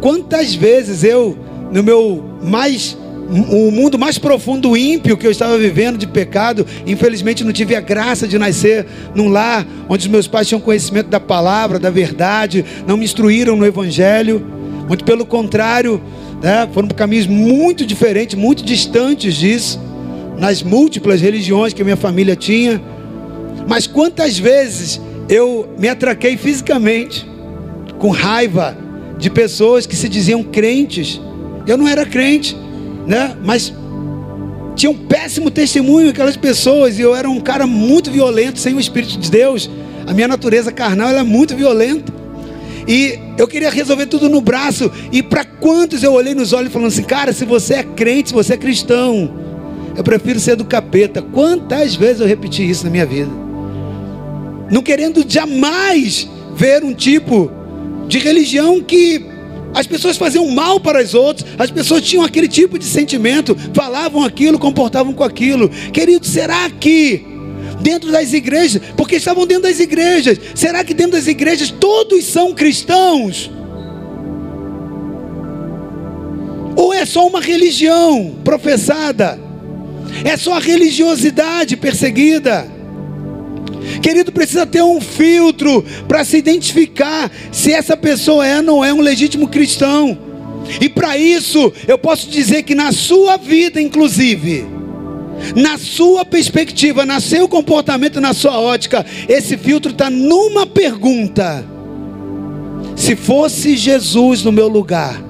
Quantas 0.00 0.54
vezes 0.54 1.02
eu, 1.02 1.36
no 1.72 1.82
meu 1.82 2.22
mais 2.42 2.96
o 3.28 3.72
mundo 3.72 3.98
mais 3.98 4.18
profundo 4.18 4.76
ímpio 4.76 5.16
que 5.16 5.26
eu 5.26 5.32
estava 5.32 5.58
vivendo 5.58 5.98
de 5.98 6.06
pecado, 6.06 6.64
infelizmente 6.86 7.42
não 7.42 7.52
tive 7.52 7.74
a 7.74 7.80
graça 7.80 8.28
de 8.28 8.38
nascer 8.38 8.86
num 9.16 9.28
lar 9.28 9.66
onde 9.88 10.06
os 10.06 10.12
meus 10.12 10.28
pais 10.28 10.46
tinham 10.46 10.60
conhecimento 10.60 11.08
da 11.08 11.18
palavra, 11.18 11.76
da 11.76 11.90
verdade, 11.90 12.64
não 12.86 12.96
me 12.96 13.04
instruíram 13.04 13.56
no 13.56 13.66
evangelho, 13.66 14.46
muito 14.86 15.04
pelo 15.04 15.26
contrário, 15.26 16.00
né, 16.42 16.68
foram 16.72 16.88
caminhos 16.88 17.26
muito 17.26 17.84
diferentes, 17.84 18.38
muito 18.38 18.64
distantes 18.64 19.34
disso, 19.34 19.80
nas 20.38 20.62
múltiplas 20.62 21.20
religiões 21.20 21.72
que 21.72 21.82
a 21.82 21.84
minha 21.84 21.96
família 21.96 22.36
tinha. 22.36 22.80
Mas 23.68 23.86
quantas 23.86 24.38
vezes 24.38 25.00
eu 25.28 25.68
me 25.78 25.88
atraquei 25.88 26.36
fisicamente, 26.36 27.26
com 27.98 28.10
raiva 28.10 28.76
de 29.18 29.30
pessoas 29.30 29.86
que 29.86 29.96
se 29.96 30.08
diziam 30.08 30.42
crentes. 30.42 31.20
Eu 31.66 31.76
não 31.76 31.88
era 31.88 32.04
crente, 32.04 32.56
né? 33.06 33.36
Mas 33.42 33.72
tinha 34.74 34.90
um 34.90 34.94
péssimo 34.94 35.50
testemunho 35.50 36.10
aquelas 36.10 36.36
pessoas 36.36 36.98
e 36.98 37.02
eu 37.02 37.14
era 37.14 37.28
um 37.28 37.40
cara 37.40 37.66
muito 37.66 38.10
violento, 38.10 38.58
sem 38.58 38.74
o 38.74 38.80
Espírito 38.80 39.18
de 39.18 39.30
Deus. 39.30 39.70
A 40.06 40.12
minha 40.12 40.28
natureza 40.28 40.70
carnal 40.70 41.08
é 41.08 41.22
muito 41.22 41.56
violenta. 41.56 42.12
E 42.86 43.18
eu 43.36 43.48
queria 43.48 43.70
resolver 43.70 44.06
tudo 44.06 44.28
no 44.28 44.40
braço. 44.40 44.90
E 45.12 45.22
para 45.22 45.44
quantos 45.44 46.02
eu 46.02 46.12
olhei 46.12 46.34
nos 46.34 46.52
olhos 46.52 46.72
falando 46.72 46.88
assim, 46.88 47.02
cara, 47.02 47.32
se 47.32 47.44
você 47.44 47.74
é 47.74 47.82
crente, 47.82 48.28
se 48.28 48.34
você 48.34 48.54
é 48.54 48.56
cristão, 48.56 49.30
eu 49.96 50.04
prefiro 50.04 50.38
ser 50.38 50.56
do 50.56 50.64
capeta. 50.64 51.20
Quantas 51.20 51.94
vezes 51.94 52.20
eu 52.20 52.26
repeti 52.26 52.68
isso 52.68 52.84
na 52.84 52.90
minha 52.90 53.06
vida? 53.06 53.46
não 54.70 54.82
querendo 54.82 55.24
jamais 55.28 56.28
ver 56.54 56.82
um 56.82 56.92
tipo 56.92 57.50
de 58.08 58.18
religião 58.18 58.80
que 58.80 59.24
as 59.74 59.86
pessoas 59.86 60.16
faziam 60.16 60.48
mal 60.48 60.80
para 60.80 61.00
as 61.00 61.12
outras, 61.12 61.46
as 61.58 61.70
pessoas 61.70 62.02
tinham 62.02 62.24
aquele 62.24 62.48
tipo 62.48 62.78
de 62.78 62.84
sentimento, 62.84 63.56
falavam 63.74 64.22
aquilo, 64.22 64.58
comportavam 64.58 65.12
com 65.12 65.22
aquilo. 65.22 65.68
Querido, 65.68 66.26
será 66.26 66.70
que 66.70 67.24
dentro 67.80 68.10
das 68.10 68.32
igrejas, 68.32 68.82
porque 68.96 69.16
estavam 69.16 69.46
dentro 69.46 69.64
das 69.64 69.80
igrejas, 69.80 70.38
será 70.54 70.84
que 70.84 70.94
dentro 70.94 71.12
das 71.12 71.26
igrejas 71.26 71.70
todos 71.70 72.24
são 72.24 72.52
cristãos? 72.52 73.50
Ou 76.76 76.92
é 76.92 77.06
só 77.06 77.26
uma 77.26 77.40
religião 77.40 78.36
professada? 78.44 79.40
É 80.24 80.36
só 80.36 80.54
a 80.54 80.60
religiosidade 80.60 81.76
perseguida? 81.76 82.70
Querido, 84.02 84.30
precisa 84.30 84.66
ter 84.66 84.82
um 84.82 85.00
filtro 85.00 85.84
para 86.06 86.24
se 86.24 86.36
identificar 86.36 87.30
se 87.50 87.72
essa 87.72 87.96
pessoa 87.96 88.46
é 88.46 88.56
ou 88.56 88.62
não 88.62 88.84
é 88.84 88.92
um 88.92 89.00
legítimo 89.00 89.48
cristão. 89.48 90.18
E 90.80 90.88
para 90.88 91.16
isso, 91.16 91.72
eu 91.86 91.96
posso 91.96 92.28
dizer 92.28 92.62
que 92.64 92.74
na 92.74 92.92
sua 92.92 93.36
vida, 93.36 93.80
inclusive, 93.80 94.75
na 95.54 95.78
sua 95.78 96.24
perspectiva, 96.24 97.04
no 97.04 97.20
seu 97.20 97.48
comportamento, 97.48 98.20
na 98.20 98.32
sua 98.32 98.58
ótica, 98.58 99.04
esse 99.28 99.56
filtro 99.56 99.92
está 99.92 100.10
numa 100.10 100.66
pergunta: 100.66 101.64
se 102.94 103.14
fosse 103.14 103.76
Jesus 103.76 104.42
no 104.42 104.52
meu 104.52 104.68
lugar, 104.68 105.22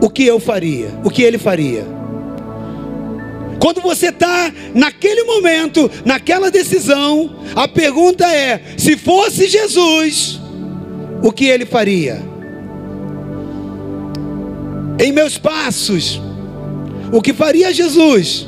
o 0.00 0.08
que 0.08 0.24
eu 0.24 0.40
faria? 0.40 0.90
O 1.04 1.10
que 1.10 1.22
ele 1.22 1.38
faria? 1.38 1.98
Quando 3.60 3.80
você 3.80 4.08
está 4.08 4.52
naquele 4.74 5.24
momento, 5.24 5.90
naquela 6.04 6.50
decisão, 6.50 7.44
a 7.54 7.66
pergunta 7.66 8.24
é: 8.26 8.62
se 8.76 8.96
fosse 8.96 9.48
Jesus, 9.48 10.40
o 11.22 11.32
que 11.32 11.46
ele 11.46 11.66
faria? 11.66 12.22
Em 15.00 15.12
meus 15.12 15.38
passos, 15.38 16.20
o 17.12 17.22
que 17.22 17.32
faria 17.32 17.72
Jesus? 17.72 18.46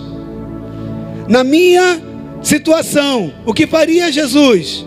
Na 1.28 1.44
minha 1.44 2.00
situação, 2.42 3.32
o 3.46 3.54
que 3.54 3.66
faria 3.66 4.10
Jesus? 4.10 4.84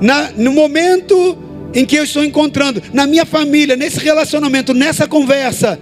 Na, 0.00 0.30
no 0.32 0.52
momento 0.52 1.38
em 1.74 1.84
que 1.84 1.96
eu 1.96 2.04
estou 2.04 2.24
encontrando, 2.24 2.82
na 2.92 3.06
minha 3.06 3.24
família, 3.24 3.76
nesse 3.76 3.98
relacionamento, 3.98 4.74
nessa 4.74 5.06
conversa, 5.06 5.80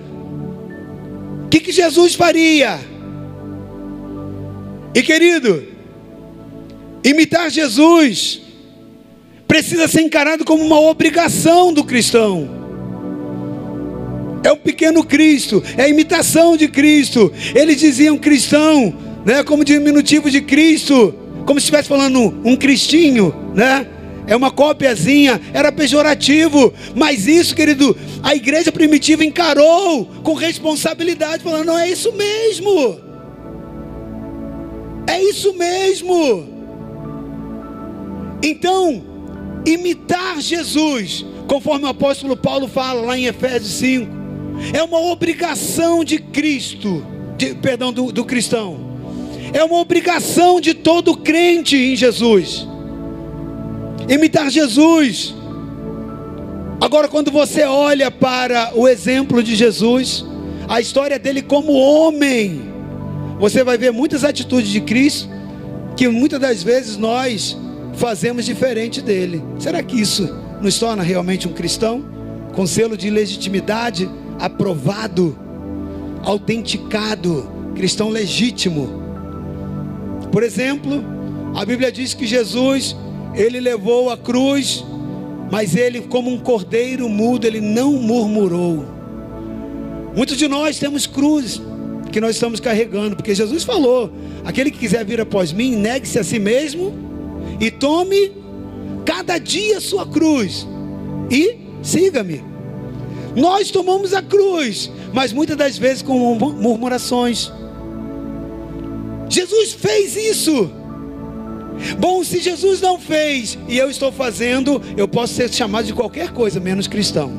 o 1.44 1.48
que, 1.48 1.60
que 1.60 1.72
Jesus 1.72 2.14
faria? 2.14 2.78
E 4.94 5.02
querido, 5.02 5.64
imitar 7.04 7.50
Jesus 7.50 8.42
precisa 9.48 9.88
ser 9.88 10.02
encarado 10.02 10.44
como 10.44 10.64
uma 10.64 10.80
obrigação 10.80 11.72
do 11.72 11.82
cristão. 11.82 12.59
É 14.42 14.50
o 14.50 14.56
pequeno 14.56 15.04
Cristo, 15.04 15.62
é 15.76 15.82
a 15.82 15.88
imitação 15.88 16.56
de 16.56 16.68
Cristo. 16.68 17.32
Eles 17.54 17.78
diziam 17.78 18.16
cristão, 18.16 18.94
né, 19.24 19.42
como 19.44 19.64
diminutivo 19.64 20.30
de 20.30 20.40
Cristo, 20.40 21.14
como 21.44 21.60
se 21.60 21.64
estivesse 21.64 21.88
falando 21.88 22.40
um 22.44 22.56
cristinho, 22.56 23.34
né? 23.54 23.86
É 24.26 24.36
uma 24.36 24.50
cópiazinha, 24.50 25.40
era 25.52 25.72
pejorativo, 25.72 26.72
mas 26.94 27.26
isso, 27.26 27.54
querido, 27.54 27.96
a 28.22 28.34
igreja 28.34 28.70
primitiva 28.70 29.24
encarou 29.24 30.06
com 30.22 30.34
responsabilidade, 30.34 31.42
falando: 31.42 31.66
não 31.66 31.78
é 31.78 31.90
isso 31.90 32.12
mesmo. 32.12 33.00
É 35.06 35.20
isso 35.20 35.52
mesmo. 35.54 36.48
Então, 38.42 39.02
imitar 39.66 40.40
Jesus, 40.40 41.26
conforme 41.48 41.86
o 41.86 41.88
apóstolo 41.88 42.36
Paulo 42.36 42.68
fala 42.68 43.00
lá 43.02 43.18
em 43.18 43.26
Efésios 43.26 43.72
5, 43.72 44.19
é 44.72 44.82
uma 44.82 45.00
obrigação 45.00 46.04
de 46.04 46.18
Cristo, 46.18 47.04
de, 47.36 47.54
perdão, 47.54 47.92
do, 47.92 48.12
do 48.12 48.24
cristão. 48.24 48.90
É 49.52 49.64
uma 49.64 49.78
obrigação 49.78 50.60
de 50.60 50.74
todo 50.74 51.16
crente 51.16 51.76
em 51.76 51.96
Jesus. 51.96 52.66
Imitar 54.08 54.50
Jesus. 54.50 55.34
Agora, 56.80 57.08
quando 57.08 57.30
você 57.30 57.64
olha 57.64 58.10
para 58.10 58.72
o 58.74 58.88
exemplo 58.88 59.42
de 59.42 59.54
Jesus, 59.54 60.24
a 60.68 60.80
história 60.80 61.18
dele 61.18 61.42
como 61.42 61.72
homem, 61.72 62.62
você 63.38 63.64
vai 63.64 63.76
ver 63.76 63.92
muitas 63.92 64.24
atitudes 64.24 64.70
de 64.70 64.80
Cristo 64.80 65.28
que 65.96 66.08
muitas 66.08 66.40
das 66.40 66.62
vezes 66.62 66.96
nós 66.96 67.56
fazemos 67.94 68.44
diferente 68.44 69.02
dele. 69.02 69.42
Será 69.58 69.82
que 69.82 70.00
isso 70.00 70.34
nos 70.60 70.78
torna 70.78 71.02
realmente 71.02 71.48
um 71.48 71.52
cristão? 71.52 72.04
Com 72.54 72.66
selo 72.66 72.96
de 72.96 73.10
legitimidade 73.10 74.08
aprovado, 74.40 75.38
autenticado, 76.24 77.48
cristão 77.74 78.08
legítimo. 78.08 79.00
Por 80.32 80.42
exemplo, 80.42 81.04
a 81.54 81.64
Bíblia 81.64 81.92
diz 81.92 82.14
que 82.14 82.26
Jesus, 82.26 82.96
ele 83.34 83.60
levou 83.60 84.10
a 84.10 84.16
cruz, 84.16 84.84
mas 85.50 85.76
ele, 85.76 86.00
como 86.02 86.30
um 86.30 86.38
cordeiro 86.38 87.08
mudo, 87.08 87.46
ele 87.46 87.60
não 87.60 87.92
murmurou. 87.94 88.84
Muitos 90.16 90.36
de 90.36 90.48
nós 90.48 90.78
temos 90.78 91.06
cruz, 91.06 91.60
que 92.10 92.20
nós 92.20 92.36
estamos 92.36 92.60
carregando, 92.60 93.16
porque 93.16 93.34
Jesus 93.34 93.64
falou: 93.64 94.12
aquele 94.44 94.70
que 94.70 94.78
quiser 94.78 95.04
vir 95.04 95.20
após 95.20 95.52
mim, 95.52 95.76
negue-se 95.76 96.18
a 96.18 96.24
si 96.24 96.38
mesmo 96.38 96.92
e 97.60 97.70
tome 97.70 98.32
cada 99.04 99.38
dia 99.38 99.80
sua 99.80 100.06
cruz 100.06 100.66
e 101.30 101.56
siga-me. 101.82 102.49
Nós 103.36 103.70
tomamos 103.70 104.12
a 104.12 104.22
cruz, 104.22 104.90
mas 105.12 105.32
muitas 105.32 105.56
das 105.56 105.78
vezes 105.78 106.02
com 106.02 106.34
murmurações. 106.34 107.50
Jesus 109.28 109.72
fez 109.72 110.16
isso. 110.16 110.70
Bom, 111.98 112.22
se 112.24 112.40
Jesus 112.40 112.80
não 112.80 112.98
fez 112.98 113.56
e 113.68 113.78
eu 113.78 113.88
estou 113.90 114.12
fazendo, 114.12 114.82
eu 114.96 115.08
posso 115.08 115.34
ser 115.34 115.50
chamado 115.52 115.86
de 115.86 115.94
qualquer 115.94 116.30
coisa 116.30 116.60
menos 116.60 116.86
cristão. 116.86 117.30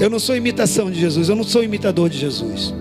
Eu 0.00 0.08
não 0.08 0.18
sou 0.18 0.34
imitação 0.34 0.90
de 0.90 0.98
Jesus, 0.98 1.28
eu 1.28 1.36
não 1.36 1.44
sou 1.44 1.62
imitador 1.62 2.08
de 2.08 2.18
Jesus. 2.18 2.72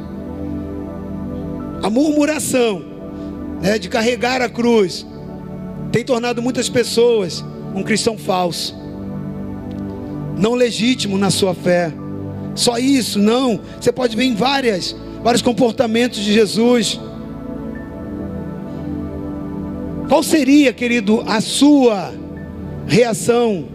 A 1.83 1.89
murmuração, 1.89 2.83
né, 3.61 3.77
de 3.77 3.89
carregar 3.89 4.41
a 4.41 4.47
cruz, 4.47 5.05
tem 5.91 6.03
tornado 6.03 6.41
muitas 6.41 6.69
pessoas 6.69 7.43
um 7.75 7.83
cristão 7.83 8.17
falso, 8.17 8.75
não 10.39 10.53
legítimo 10.53 11.17
na 11.17 11.29
sua 11.29 11.53
fé. 11.53 11.91
Só 12.55 12.77
isso, 12.77 13.19
não. 13.19 13.59
Você 13.79 13.91
pode 13.91 14.15
ver 14.15 14.23
em 14.23 14.33
várias, 14.33 14.95
vários 15.21 15.41
comportamentos 15.41 16.19
de 16.19 16.33
Jesus. 16.33 16.99
Qual 20.07 20.23
seria, 20.23 20.73
querido, 20.73 21.23
a 21.27 21.41
sua 21.41 22.13
reação 22.87 23.65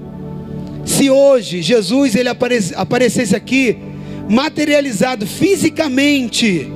se 0.85 1.09
hoje 1.09 1.63
Jesus 1.63 2.15
ele 2.15 2.29
aparecesse 2.29 3.35
aqui 3.35 3.79
materializado 4.29 5.27
fisicamente, 5.27 6.71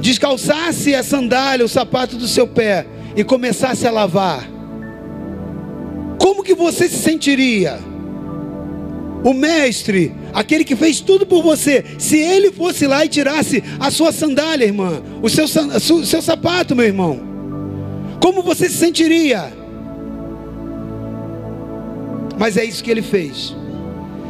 descalçasse 0.00 0.94
a 0.94 1.02
sandália, 1.02 1.64
o 1.64 1.68
sapato 1.68 2.16
do 2.16 2.28
seu 2.28 2.46
pé 2.46 2.86
e 3.16 3.24
começasse 3.24 3.86
a 3.86 3.90
lavar? 3.90 4.48
Como 6.18 6.42
que 6.42 6.54
você 6.54 6.88
se 6.88 6.98
sentiria? 6.98 7.89
O 9.22 9.34
mestre, 9.34 10.12
aquele 10.32 10.64
que 10.64 10.74
fez 10.74 11.00
tudo 11.00 11.26
por 11.26 11.42
você, 11.42 11.84
se 11.98 12.18
ele 12.18 12.50
fosse 12.50 12.86
lá 12.86 13.04
e 13.04 13.08
tirasse 13.08 13.62
a 13.78 13.90
sua 13.90 14.12
sandália, 14.12 14.64
irmã, 14.64 15.02
o 15.22 15.28
seu, 15.28 15.44
o 15.44 16.06
seu 16.06 16.22
sapato, 16.22 16.74
meu 16.74 16.86
irmão, 16.86 17.20
como 18.20 18.42
você 18.42 18.68
se 18.68 18.76
sentiria? 18.76 19.52
Mas 22.38 22.56
é 22.56 22.64
isso 22.64 22.82
que 22.82 22.90
ele 22.90 23.02
fez. 23.02 23.54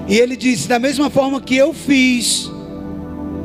E 0.08 0.18
ele 0.18 0.36
disse: 0.36 0.66
da 0.66 0.80
mesma 0.80 1.08
forma 1.08 1.40
que 1.40 1.56
eu 1.56 1.72
fiz, 1.72 2.50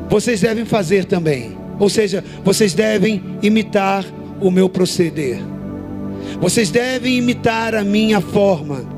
vocês 0.10 0.42
devem 0.42 0.66
fazer 0.66 1.06
também. 1.06 1.56
Ou 1.80 1.90
seja, 1.90 2.24
vocês 2.44 2.74
devem 2.74 3.22
imitar 3.44 4.04
o 4.42 4.50
meu 4.50 4.68
proceder. 4.68 5.40
Vocês 6.40 6.72
devem 6.72 7.18
imitar 7.18 7.76
a 7.76 7.84
minha 7.84 8.20
forma. 8.20 8.95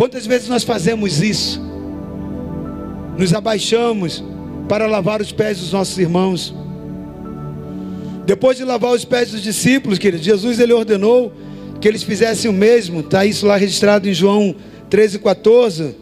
Quantas 0.00 0.24
vezes 0.24 0.48
nós 0.48 0.64
fazemos 0.64 1.20
isso? 1.20 1.60
Nos 3.18 3.34
abaixamos 3.34 4.24
para 4.66 4.86
lavar 4.86 5.20
os 5.20 5.30
pés 5.30 5.58
dos 5.58 5.72
nossos 5.72 5.98
irmãos. 5.98 6.54
Depois 8.24 8.56
de 8.56 8.64
lavar 8.64 8.94
os 8.94 9.04
pés 9.04 9.30
dos 9.30 9.42
discípulos, 9.42 9.98
queridos, 9.98 10.24
Jesus 10.24 10.58
ele 10.58 10.72
ordenou 10.72 11.30
que 11.82 11.86
eles 11.86 12.02
fizessem 12.02 12.50
o 12.50 12.54
mesmo. 12.54 13.00
Está 13.00 13.26
isso 13.26 13.44
lá 13.44 13.58
registrado 13.58 14.08
em 14.08 14.14
João 14.14 14.56
13, 14.88 15.18
14. 15.18 15.94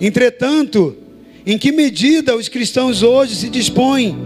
Entretanto, 0.00 0.96
em 1.44 1.58
que 1.58 1.72
medida 1.72 2.36
os 2.36 2.48
cristãos 2.48 3.02
hoje 3.02 3.34
se 3.34 3.48
dispõem 3.48 4.16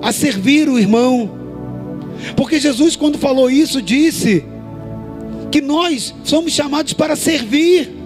a 0.00 0.12
servir 0.12 0.66
o 0.70 0.78
irmão? 0.78 1.30
Porque 2.38 2.58
Jesus, 2.58 2.96
quando 2.96 3.18
falou 3.18 3.50
isso, 3.50 3.82
disse 3.82 4.42
que 5.50 5.60
nós 5.60 6.14
somos 6.24 6.52
chamados 6.52 6.94
para 6.94 7.14
servir. 7.14 8.00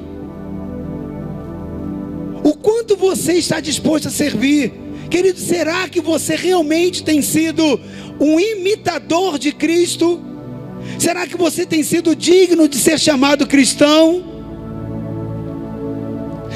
O 2.47 2.55
quanto 2.55 2.95
você 2.95 3.33
está 3.33 3.59
disposto 3.59 4.07
a 4.07 4.11
servir? 4.11 4.73
Querido, 5.11 5.37
será 5.37 5.89
que 5.89 6.01
você 6.01 6.37
realmente 6.37 7.03
tem 7.03 7.21
sido 7.21 7.81
um 8.21 8.39
imitador 8.39 9.37
de 9.37 9.51
Cristo? 9.51 10.21
Será 10.97 11.27
que 11.27 11.37
você 11.37 11.67
tem 11.67 11.83
sido 11.83 12.15
digno 12.15 12.69
de 12.69 12.79
ser 12.79 13.01
chamado 13.01 13.49
cristão? 13.49 14.23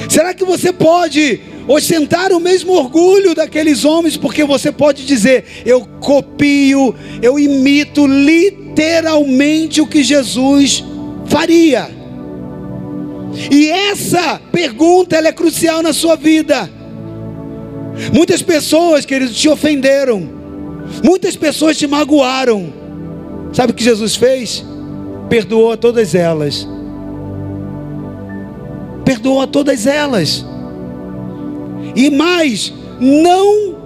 Será 0.09 0.33
que 0.33 0.45
você 0.45 0.73
pode 0.73 1.41
ostentar 1.67 2.33
o 2.33 2.39
mesmo 2.39 2.73
orgulho 2.73 3.35
daqueles 3.35 3.85
homens, 3.85 4.17
porque 4.17 4.45
você 4.45 4.71
pode 4.71 5.05
dizer: 5.05 5.45
Eu 5.67 5.85
copio, 5.99 6.95
eu 7.21 7.37
imito 7.37 8.07
literalmente 8.07 9.81
o 9.81 9.89
que 9.89 10.05
Jesus 10.05 10.85
faria? 11.27 12.00
E 13.51 13.71
essa 13.71 14.41
pergunta 14.51 15.17
é 15.17 15.33
crucial 15.33 15.83
na 15.83 15.93
sua 15.93 16.17
vida. 16.17 16.69
Muitas 18.13 18.43
pessoas, 18.43 19.05
queridos, 19.05 19.37
te 19.37 19.49
ofenderam. 19.49 20.29
Muitas 21.05 21.37
pessoas 21.37 21.79
te 21.79 21.87
magoaram. 21.87 22.73
Sabe 23.53 23.73
o 23.73 23.75
que 23.75 23.85
Jesus 23.85 24.17
fez? 24.17 24.65
Perdoou 25.29 25.73
a 25.73 25.77
todas 25.77 26.15
elas. 26.15 26.67
Perdoou 29.05 29.41
a 29.41 29.47
todas 29.47 29.87
elas. 29.87 30.45
E 31.95 32.11
mais, 32.11 32.73
não 33.01 33.77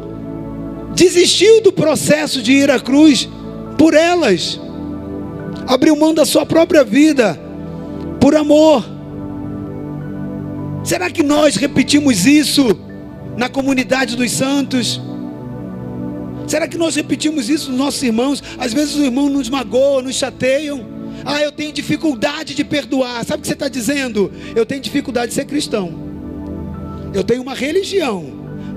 desistiu 0.95 1.61
do 1.63 1.73
processo 1.73 2.43
de 2.43 2.53
ir 2.53 2.71
à 2.71 2.79
cruz 2.79 3.29
por 3.79 3.95
elas. 3.95 4.61
Abriu 5.67 5.97
mão 5.97 6.13
da 6.13 6.25
sua 6.25 6.45
própria 6.45 6.85
vida 6.85 7.39
por 8.21 8.35
amor. 8.35 8.94
Será 10.85 11.09
que 11.09 11.23
nós 11.23 11.57
repetimos 11.57 12.27
isso 12.27 12.79
na 13.39 13.49
comunidade 13.49 14.17
dos 14.17 14.31
santos? 14.31 15.01
Será 16.47 16.69
que 16.69 16.77
nós 16.77 16.95
repetimos 16.95 17.49
isso 17.49 17.71
nos 17.71 17.79
nossos 17.79 18.03
irmãos? 18.03 18.43
Às 18.59 18.75
vezes 18.75 18.95
os 18.95 19.03
irmãos 19.03 19.31
nos 19.31 19.49
magoam, 19.49 20.03
nos 20.03 20.17
chateiam. 20.17 20.87
Ah, 21.25 21.41
eu 21.41 21.51
tenho 21.51 21.73
dificuldade 21.73 22.55
de 22.55 22.63
perdoar. 22.63 23.25
Sabe 23.25 23.39
o 23.39 23.41
que 23.41 23.49
você 23.49 23.55
está 23.55 23.69
dizendo? 23.69 24.31
Eu 24.55 24.67
tenho 24.67 24.83
dificuldade 24.83 25.29
de 25.29 25.35
ser 25.35 25.47
cristão. 25.47 25.95
Eu 27.15 27.25
tenho 27.25 27.41
uma 27.41 27.55
religião, 27.55 28.27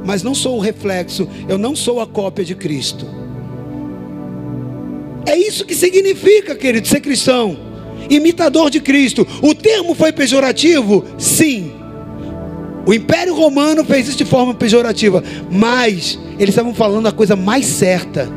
mas 0.06 0.24
não 0.24 0.34
sou 0.34 0.58
o 0.58 0.62
reflexo, 0.62 1.28
eu 1.50 1.58
não 1.58 1.76
sou 1.76 2.00
a 2.00 2.08
cópia 2.08 2.46
de 2.46 2.56
Cristo. 2.56 3.06
É 5.26 5.36
isso 5.36 5.66
que 5.66 5.76
significa, 5.76 6.56
querido, 6.56 6.88
ser 6.88 7.02
cristão. 7.02 7.58
Imitador 8.10 8.70
de 8.70 8.80
Cristo. 8.80 9.28
O 9.42 9.54
termo 9.54 9.94
foi 9.94 10.14
pejorativo? 10.14 11.04
Sim. 11.18 11.74
O 12.88 12.94
Império 12.94 13.36
Romano 13.36 13.84
fez 13.84 14.08
isso 14.08 14.18
de 14.18 14.24
forma 14.24 14.54
pejorativa, 14.54 15.22
mas 15.52 16.18
eles 16.40 16.52
estavam 16.52 16.74
falando 16.74 17.06
a 17.06 17.12
coisa 17.12 17.36
mais 17.36 17.66
certa. 17.66 18.30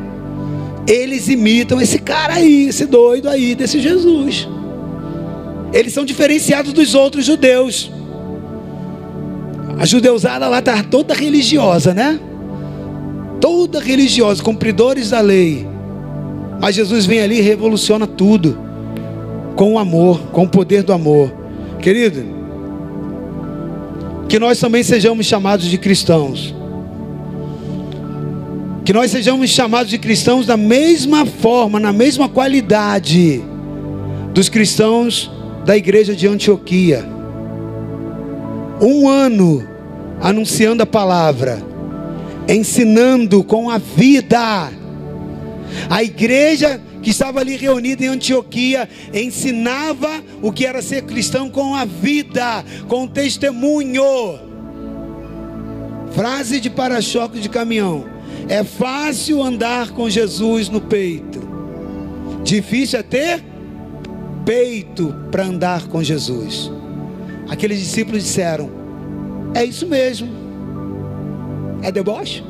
Eles 0.88 1.28
imitam 1.28 1.80
esse 1.80 2.00
cara 2.00 2.34
aí, 2.34 2.66
esse 2.66 2.84
doido 2.84 3.28
aí, 3.28 3.54
desse 3.54 3.78
Jesus. 3.78 4.48
Eles 5.72 5.92
são 5.92 6.04
diferenciados 6.04 6.72
dos 6.72 6.96
outros 6.96 7.24
judeus. 7.24 7.92
A 9.78 9.86
judeusada 9.86 10.48
lá 10.48 10.58
está 10.58 10.82
toda 10.82 11.14
religiosa, 11.14 11.94
né? 11.94 12.18
Toda 13.40 13.78
religiosa, 13.78 14.42
cumpridores 14.42 15.10
da 15.10 15.20
lei. 15.20 15.64
Mas 16.60 16.74
Jesus 16.74 17.06
vem 17.06 17.20
ali 17.20 17.38
e 17.38 17.40
revoluciona 17.40 18.04
tudo. 18.04 18.58
Com 19.54 19.74
o 19.74 19.78
amor, 19.78 20.18
com 20.32 20.42
o 20.42 20.48
poder 20.48 20.82
do 20.82 20.92
amor. 20.92 21.32
Querido, 21.78 22.39
que 24.30 24.38
nós 24.38 24.60
também 24.60 24.84
sejamos 24.84 25.26
chamados 25.26 25.66
de 25.66 25.76
cristãos. 25.76 26.54
Que 28.84 28.92
nós 28.92 29.10
sejamos 29.10 29.50
chamados 29.50 29.90
de 29.90 29.98
cristãos 29.98 30.46
da 30.46 30.56
mesma 30.56 31.26
forma, 31.26 31.80
na 31.80 31.92
mesma 31.92 32.28
qualidade 32.28 33.42
dos 34.32 34.48
cristãos 34.48 35.28
da 35.66 35.76
igreja 35.76 36.14
de 36.14 36.28
Antioquia. 36.28 37.04
Um 38.80 39.08
ano 39.08 39.66
anunciando 40.20 40.84
a 40.84 40.86
palavra, 40.86 41.60
ensinando 42.48 43.42
com 43.42 43.68
a 43.68 43.78
vida. 43.78 44.70
A 45.88 46.04
igreja 46.04 46.80
que 47.02 47.10
estava 47.10 47.40
ali 47.40 47.56
reunida 47.56 48.04
em 48.04 48.08
Antioquia, 48.08 48.88
ensinava 49.12 50.22
o 50.42 50.52
que 50.52 50.66
era 50.66 50.82
ser 50.82 51.02
cristão 51.02 51.48
com 51.48 51.74
a 51.74 51.84
vida, 51.84 52.64
com 52.88 53.04
o 53.04 53.08
testemunho. 53.08 54.02
Frase 56.12 56.60
de 56.60 56.68
para-choque 56.68 57.38
de 57.40 57.48
caminhão. 57.48 58.04
É 58.48 58.64
fácil 58.64 59.42
andar 59.42 59.90
com 59.90 60.10
Jesus 60.10 60.68
no 60.68 60.80
peito. 60.80 61.40
Difícil 62.42 62.98
é 62.98 63.02
ter 63.02 63.44
peito 64.44 65.14
para 65.30 65.44
andar 65.44 65.86
com 65.86 66.02
Jesus. 66.02 66.70
Aqueles 67.48 67.78
discípulos 67.78 68.22
disseram: 68.24 68.70
É 69.54 69.64
isso 69.64 69.86
mesmo. 69.86 70.28
É 71.82 71.90
deboche? 71.90 72.42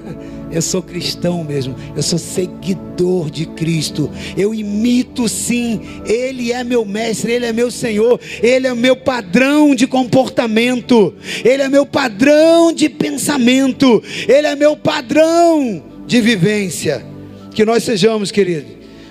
Eu 0.54 0.62
sou 0.62 0.80
cristão 0.80 1.42
mesmo, 1.42 1.74
eu 1.96 2.02
sou 2.02 2.16
seguidor 2.16 3.28
de 3.28 3.44
Cristo. 3.44 4.08
Eu 4.36 4.54
imito 4.54 5.28
sim, 5.28 5.80
Ele 6.06 6.52
é 6.52 6.62
meu 6.62 6.84
mestre, 6.84 7.32
Ele 7.32 7.46
é 7.46 7.52
meu 7.52 7.72
Senhor, 7.72 8.20
Ele 8.40 8.68
é 8.68 8.74
meu 8.74 8.94
padrão 8.94 9.74
de 9.74 9.88
comportamento, 9.88 11.12
Ele 11.44 11.60
é 11.60 11.68
meu 11.68 11.84
padrão 11.84 12.72
de 12.72 12.88
pensamento, 12.88 14.00
Ele 14.28 14.46
é 14.46 14.54
meu 14.54 14.76
padrão 14.76 15.82
de 16.06 16.20
vivência. 16.20 17.04
que 17.52 17.64
nós 17.64 17.84
sejamos, 17.84 18.32
querido, 18.32 18.66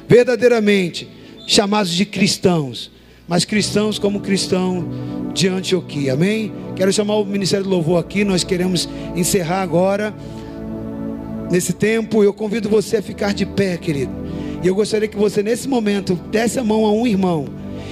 verdadeiramente 0.08 1.08
chamados 1.48 1.92
de 1.92 2.06
cristãos, 2.06 2.92
mas 3.28 3.46
cristãos 3.46 3.98
como 3.98 4.20
cristão 4.20 4.86
de 5.34 5.48
Antioquia, 5.48 6.14
amém? 6.14 6.52
Quero 6.76 6.92
chamar 6.92 7.16
o 7.16 7.26
Ministério 7.26 7.64
do 7.64 7.70
Louvor 7.70 8.00
aqui, 8.00 8.24
nós 8.24 8.44
queremos 8.44 8.88
encerrar 9.16 9.62
agora, 9.62 10.14
nesse 11.54 11.72
tempo, 11.72 12.24
eu 12.24 12.34
convido 12.34 12.68
você 12.68 12.98
a 12.98 13.02
ficar 13.04 13.32
de 13.32 13.46
pé, 13.46 13.78
querido, 13.78 14.12
e 14.64 14.68
eu 14.68 14.74
gostaria 14.74 15.08
que 15.08 15.16
você 15.16 15.44
nesse 15.44 15.68
momento 15.68 16.16
desse 16.32 16.58
a 16.58 16.64
mão 16.64 16.84
a 16.84 16.92
um 16.92 17.06
irmão, 17.06 17.46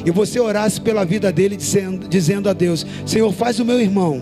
e 0.03 0.09
você 0.09 0.39
orasse 0.39 0.81
pela 0.81 1.05
vida 1.05 1.31
dele, 1.31 1.55
dizendo, 1.55 2.07
dizendo 2.07 2.49
a 2.49 2.53
Deus: 2.53 2.83
Senhor, 3.05 3.31
faz 3.31 3.59
o 3.59 3.65
meu 3.65 3.79
irmão 3.79 4.19